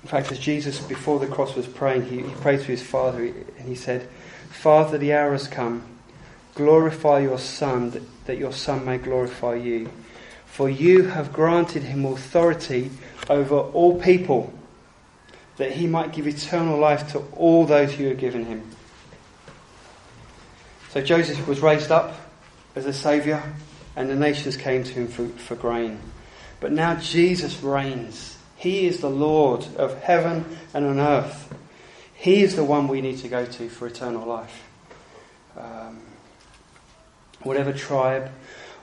In 0.03 0.09
fact, 0.09 0.31
as 0.31 0.39
Jesus, 0.39 0.79
before 0.79 1.19
the 1.19 1.27
cross, 1.27 1.53
was 1.55 1.67
praying, 1.67 2.05
he, 2.05 2.21
he 2.21 2.33
prayed 2.35 2.61
to 2.61 2.65
his 2.65 2.81
Father 2.81 3.23
and 3.23 3.67
he 3.67 3.75
said, 3.75 4.07
Father, 4.49 4.97
the 4.97 5.13
hour 5.13 5.31
has 5.31 5.47
come. 5.47 5.83
Glorify 6.55 7.19
your 7.19 7.39
Son, 7.39 8.05
that, 8.25 8.37
your 8.37 8.51
Son 8.51 8.83
may 8.83 8.97
glorify 8.97 9.55
you. 9.55 9.89
For 10.45 10.69
you 10.69 11.03
have 11.05 11.31
granted 11.31 11.83
him 11.83 12.03
authority 12.05 12.91
over 13.29 13.57
all 13.57 14.01
people, 14.01 14.53
that 15.57 15.71
he 15.71 15.87
might 15.87 16.11
give 16.11 16.27
eternal 16.27 16.77
life 16.77 17.11
to 17.13 17.19
all 17.33 17.65
those 17.65 17.93
who 17.93 18.07
have 18.07 18.17
given 18.17 18.45
him. 18.45 18.69
So 20.89 21.01
Joseph 21.01 21.47
was 21.47 21.61
raised 21.61 21.91
up 21.91 22.19
as 22.75 22.85
a 22.85 22.93
saviour, 22.93 23.41
and 23.95 24.09
the 24.09 24.15
nations 24.15 24.57
came 24.57 24.83
to 24.83 24.91
him 24.91 25.07
for, 25.07 25.27
for 25.27 25.55
grain. 25.55 25.99
But 26.59 26.71
now 26.71 26.95
Jesus 26.95 27.61
reigns. 27.61 28.37
He 28.57 28.87
is 28.87 28.99
the 28.99 29.09
Lord 29.09 29.65
of 29.77 30.01
heaven 30.01 30.57
and 30.73 30.85
on 30.85 30.99
earth. 30.99 31.53
He 32.19 32.43
is 32.43 32.57
the 32.57 32.65
one 32.65 32.89
we 32.89 32.99
need 32.99 33.19
to 33.19 33.29
go 33.29 33.45
to 33.45 33.69
for 33.69 33.87
eternal 33.87 34.27
life. 34.27 34.67
Um, 35.57 36.01
whatever 37.43 37.71
tribe, 37.71 38.29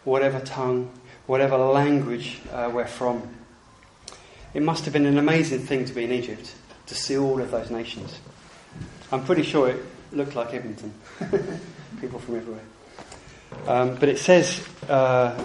whatever 0.05 0.41
tongue, 0.41 0.91
whatever 1.27 1.59
language 1.59 2.41
uh, 2.51 2.71
we're 2.73 2.87
from. 2.87 3.23
It 4.55 4.63
must 4.63 4.87
have 4.87 4.95
been 4.95 5.05
an 5.05 5.19
amazing 5.19 5.61
thing 5.61 5.85
to 5.85 5.93
be 5.93 6.05
in 6.05 6.13
Egypt, 6.13 6.55
to 6.87 6.95
see 6.95 7.19
all 7.19 7.43
of 7.43 7.51
those 7.51 7.71
nations. 7.71 8.19
I'm 9.13 9.23
pretty 9.23 9.43
sure 9.43 9.69
it 9.69 9.85
looked 10.13 10.35
like 10.35 10.55
Edmonton. 10.55 10.95
People 12.01 12.19
from 12.19 12.37
everywhere. 12.37 12.65
Um, 13.67 13.97
but 13.97 14.09
it 14.09 14.19
says 14.19 14.67
uh, 14.89 15.39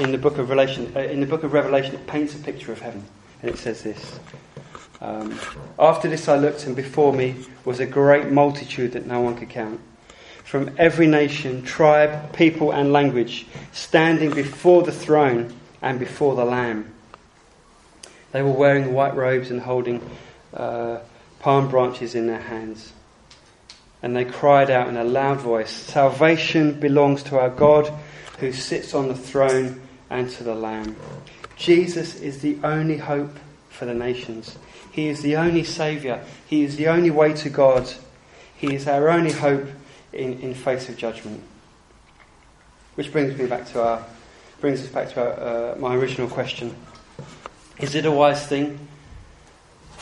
in 0.00 0.10
the 0.10 0.18
book 0.18 0.38
of 0.38 0.50
Revelation, 0.50 0.92
uh, 0.96 1.00
in 1.00 1.20
the 1.20 1.26
book 1.26 1.44
of 1.44 1.52
Revelation, 1.52 1.94
it 1.94 2.08
paints 2.08 2.34
a 2.34 2.38
picture 2.38 2.72
of 2.72 2.80
heaven, 2.80 3.04
and 3.40 3.52
it 3.52 3.58
says 3.58 3.84
this: 3.84 4.18
um, 5.00 5.38
After 5.78 6.08
this, 6.08 6.28
I 6.28 6.36
looked, 6.36 6.66
and 6.66 6.74
before 6.74 7.12
me 7.12 7.46
was 7.64 7.80
a 7.80 7.86
great 7.86 8.30
multitude 8.30 8.92
that 8.92 9.06
no 9.06 9.20
one 9.20 9.36
could 9.36 9.50
count, 9.50 9.80
from 10.44 10.74
every 10.78 11.06
nation, 11.06 11.62
tribe, 11.62 12.32
people, 12.32 12.72
and 12.72 12.92
language, 12.92 13.46
standing 13.72 14.30
before 14.30 14.82
the 14.82 14.92
throne 14.92 15.54
and 15.82 15.98
before 15.98 16.34
the 16.34 16.44
Lamb. 16.44 16.92
They 18.32 18.42
were 18.42 18.50
wearing 18.50 18.92
white 18.92 19.14
robes 19.14 19.50
and 19.50 19.60
holding 19.60 20.08
uh, 20.52 20.98
palm 21.40 21.68
branches 21.68 22.14
in 22.14 22.26
their 22.26 22.40
hands 22.40 22.92
and 24.02 24.14
they 24.14 24.24
cried 24.24 24.70
out 24.70 24.88
in 24.88 24.96
a 24.96 25.04
loud 25.04 25.38
voice 25.38 25.70
Salvation 25.70 26.78
belongs 26.78 27.22
to 27.24 27.38
our 27.38 27.50
God 27.50 27.92
who 28.38 28.52
sits 28.52 28.94
on 28.94 29.08
the 29.08 29.16
throne 29.16 29.80
and 30.10 30.30
to 30.30 30.44
the 30.44 30.54
Lamb. 30.54 30.94
Jesus 31.56 32.20
is 32.20 32.40
the 32.40 32.58
only 32.62 32.98
hope 32.98 33.36
for 33.70 33.86
the 33.86 33.94
nations. 33.94 34.58
He 34.96 35.08
is 35.08 35.20
the 35.20 35.36
only 35.36 35.62
Saviour. 35.62 36.20
He 36.46 36.64
is 36.64 36.76
the 36.76 36.88
only 36.88 37.10
way 37.10 37.34
to 37.34 37.50
God. 37.50 37.86
He 38.56 38.74
is 38.74 38.88
our 38.88 39.10
only 39.10 39.30
hope 39.30 39.66
in, 40.10 40.40
in 40.40 40.54
face 40.54 40.88
of 40.88 40.96
judgment. 40.96 41.42
Which 42.94 43.12
brings 43.12 43.38
me 43.38 43.44
back 43.44 43.66
to 43.72 43.82
our 43.82 44.06
brings 44.58 44.80
us 44.80 44.88
back 44.88 45.10
to 45.10 45.20
our, 45.20 45.74
uh, 45.74 45.76
my 45.78 45.94
original 45.94 46.28
question: 46.28 46.74
Is 47.78 47.94
it 47.94 48.06
a 48.06 48.10
wise 48.10 48.46
thing 48.46 48.88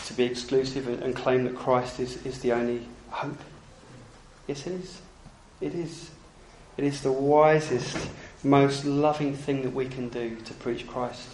to 0.07 0.15
be 0.15 0.23
exclusive 0.23 0.87
and, 0.87 1.03
and 1.03 1.17
claim 1.17 1.43
that 1.43 1.57
Christ 1.57 1.99
is, 1.99 2.25
is 2.25 2.39
the 2.39 2.53
only 2.53 2.87
hope? 3.11 3.41
Yes, 4.47 4.65
it 4.65 4.75
is. 4.75 5.01
It 5.61 5.75
is. 5.75 6.09
It 6.77 6.85
is 6.85 7.01
the 7.01 7.11
wisest, 7.11 7.97
most 8.45 8.85
loving 8.85 9.35
thing 9.35 9.63
that 9.63 9.75
we 9.75 9.87
can 9.89 10.09
do 10.09 10.37
to 10.37 10.55
preach 10.55 10.87
Christ. 10.87 11.31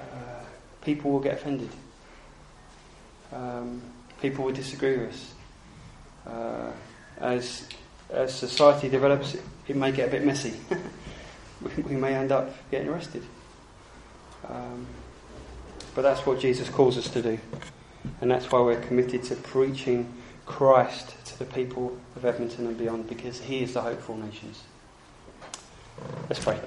Uh, 0.00 0.44
people 0.82 1.10
will 1.10 1.20
get 1.20 1.34
offended. 1.34 1.70
Um, 3.32 3.82
people 4.20 4.44
will 4.44 4.52
disagree 4.52 4.98
with 4.98 5.10
us. 5.10 5.34
Uh, 6.26 6.70
as, 7.20 7.68
as 8.10 8.34
society 8.34 8.88
develops, 8.88 9.34
it, 9.34 9.42
it, 9.66 9.76
may 9.76 9.92
get 9.92 10.08
a 10.08 10.10
bit 10.10 10.24
messy. 10.24 10.54
we, 11.62 11.82
we, 11.82 11.96
may 11.96 12.14
end 12.14 12.32
up 12.32 12.54
getting 12.70 12.88
arrested. 12.88 13.22
Um, 14.48 14.86
but 15.94 16.02
that's 16.02 16.24
what 16.26 16.40
Jesus 16.40 16.68
calls 16.68 16.96
us 16.96 17.08
to 17.10 17.22
do. 17.22 17.38
And 18.20 18.30
that's 18.30 18.50
why 18.50 18.60
we're 18.60 18.80
committed 18.80 19.22
to 19.24 19.36
preaching 19.36 20.12
Christ 20.46 21.14
to 21.26 21.38
the 21.38 21.44
people 21.44 21.98
of 22.16 22.24
Edmonton 22.24 22.66
and 22.66 22.78
beyond 22.78 23.08
because 23.08 23.40
He 23.40 23.62
is 23.62 23.74
the 23.74 23.82
hope 23.82 24.00
for 24.00 24.16
nations. 24.16 24.62
Let's 26.28 26.42
pray. 26.42 26.58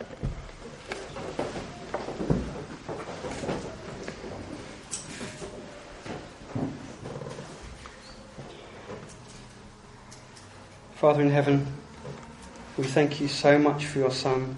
Father 11.02 11.24
in 11.24 11.32
heaven, 11.32 11.66
we 12.78 12.84
thank 12.84 13.20
you 13.20 13.28
so 13.28 13.58
much 13.58 13.88
for 13.88 13.98
your 13.98 14.12
Son, 14.12 14.56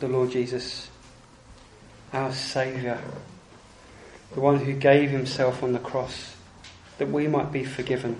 the 0.00 0.08
Lord 0.08 0.30
Jesus, 0.30 0.88
our 2.14 2.32
Saviour, 2.32 2.98
the 4.32 4.40
one 4.40 4.58
who 4.58 4.72
gave 4.72 5.10
himself 5.10 5.62
on 5.62 5.74
the 5.74 5.78
cross 5.78 6.34
that 6.96 7.10
we 7.10 7.28
might 7.28 7.52
be 7.52 7.62
forgiven. 7.62 8.16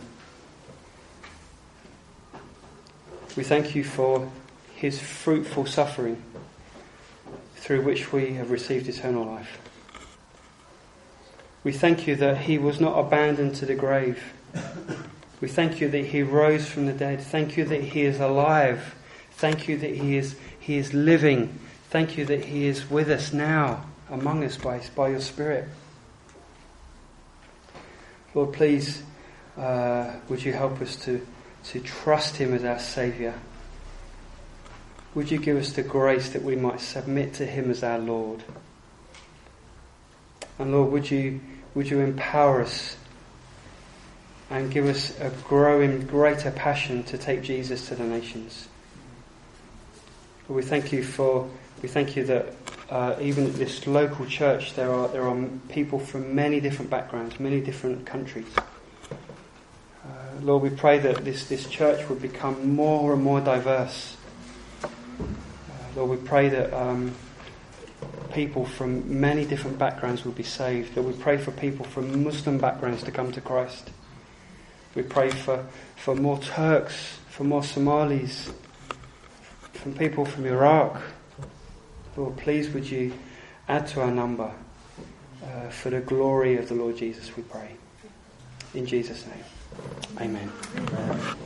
We 3.38 3.42
thank 3.42 3.74
you 3.74 3.84
for 3.84 4.30
his 4.74 5.00
fruitful 5.00 5.64
suffering 5.64 6.22
through 7.54 7.80
which 7.80 8.12
we 8.12 8.34
have 8.34 8.50
received 8.50 8.86
eternal 8.86 9.24
life. 9.24 9.58
We 11.64 11.72
thank 11.72 12.06
you 12.06 12.16
that 12.16 12.36
he 12.36 12.58
was 12.58 12.82
not 12.82 12.98
abandoned 12.98 13.54
to 13.54 13.64
the 13.64 13.74
grave. 13.74 14.22
We 15.40 15.48
thank 15.48 15.80
you 15.80 15.88
that 15.88 16.06
he 16.06 16.22
rose 16.22 16.66
from 16.66 16.86
the 16.86 16.92
dead. 16.92 17.20
Thank 17.20 17.56
you 17.56 17.64
that 17.66 17.82
he 17.82 18.02
is 18.02 18.20
alive. 18.20 18.94
Thank 19.32 19.68
you 19.68 19.76
that 19.78 19.94
he 19.94 20.16
is, 20.16 20.36
he 20.58 20.78
is 20.78 20.94
living. 20.94 21.58
Thank 21.90 22.16
you 22.16 22.24
that 22.26 22.44
he 22.44 22.66
is 22.66 22.90
with 22.90 23.10
us 23.10 23.32
now, 23.32 23.84
among 24.10 24.44
us 24.44 24.56
by, 24.56 24.80
by 24.94 25.08
your 25.08 25.20
Spirit. 25.20 25.68
Lord, 28.34 28.52
please, 28.52 29.02
uh, 29.56 30.12
would 30.28 30.42
you 30.42 30.52
help 30.52 30.80
us 30.80 30.96
to 31.04 31.26
to 31.70 31.80
trust 31.80 32.36
Him 32.36 32.54
as 32.54 32.64
our 32.64 32.78
Saviour. 32.78 33.34
Would 35.14 35.30
you 35.30 35.38
give 35.38 35.56
us 35.56 35.72
the 35.72 35.82
grace 35.82 36.30
that 36.30 36.42
we 36.42 36.56
might 36.56 36.80
submit 36.80 37.34
to 37.34 37.46
Him 37.46 37.70
as 37.70 37.82
our 37.82 37.98
Lord? 37.98 38.44
And 40.58 40.72
Lord, 40.72 40.92
would 40.92 41.10
you, 41.10 41.40
would 41.74 41.90
you 41.90 42.00
empower 42.00 42.62
us 42.62 42.96
and 44.50 44.70
give 44.70 44.86
us 44.86 45.18
a 45.20 45.30
growing, 45.44 46.06
greater 46.06 46.50
passion 46.50 47.02
to 47.04 47.18
take 47.18 47.42
Jesus 47.42 47.88
to 47.88 47.94
the 47.94 48.04
nations? 48.04 48.68
Lord, 50.48 50.62
we 50.64 50.68
thank 50.68 50.92
you 50.92 51.02
for, 51.02 51.48
we 51.82 51.88
thank 51.88 52.16
you 52.16 52.24
that 52.24 52.54
uh, 52.90 53.16
even 53.20 53.46
at 53.46 53.54
this 53.54 53.86
local 53.86 54.26
church 54.26 54.74
there 54.74 54.92
are, 54.92 55.08
there 55.08 55.28
are 55.28 55.48
people 55.68 55.98
from 55.98 56.34
many 56.34 56.60
different 56.60 56.90
backgrounds, 56.90 57.40
many 57.40 57.60
different 57.60 58.06
countries. 58.06 58.46
Lord, 60.42 60.62
we 60.62 60.70
pray 60.70 60.98
that 60.98 61.24
this, 61.24 61.48
this 61.48 61.66
church 61.66 62.08
would 62.08 62.20
become 62.20 62.74
more 62.74 63.14
and 63.14 63.22
more 63.22 63.40
diverse. 63.40 64.16
Uh, 64.82 64.88
Lord, 65.96 66.10
we 66.10 66.16
pray 66.24 66.48
that 66.50 66.72
um, 66.74 67.14
people 68.32 68.64
from 68.66 69.20
many 69.20 69.44
different 69.44 69.78
backgrounds 69.78 70.24
will 70.24 70.32
be 70.32 70.42
saved. 70.42 70.94
That 70.94 71.02
we 71.02 71.14
pray 71.14 71.38
for 71.38 71.52
people 71.52 71.86
from 71.86 72.22
Muslim 72.22 72.58
backgrounds 72.58 73.02
to 73.04 73.10
come 73.10 73.32
to 73.32 73.40
Christ. 73.40 73.90
We 74.96 75.02
pray 75.02 75.30
for, 75.30 75.64
for 75.94 76.16
more 76.16 76.38
Turks, 76.38 77.18
for 77.28 77.44
more 77.44 77.62
Somalis, 77.62 78.50
from 79.74 79.94
people 79.94 80.24
from 80.24 80.46
Iraq. 80.46 81.00
Lord, 82.16 82.36
please 82.38 82.70
would 82.70 82.90
you 82.90 83.12
add 83.68 83.86
to 83.88 84.00
our 84.00 84.10
number 84.10 84.50
uh, 85.44 85.68
for 85.68 85.90
the 85.90 86.00
glory 86.00 86.56
of 86.56 86.68
the 86.68 86.74
Lord 86.74 86.96
Jesus, 86.96 87.36
we 87.36 87.42
pray. 87.42 87.76
In 88.74 88.86
Jesus' 88.86 89.26
name, 89.26 89.44
amen. 90.18 90.50
amen. 90.76 91.36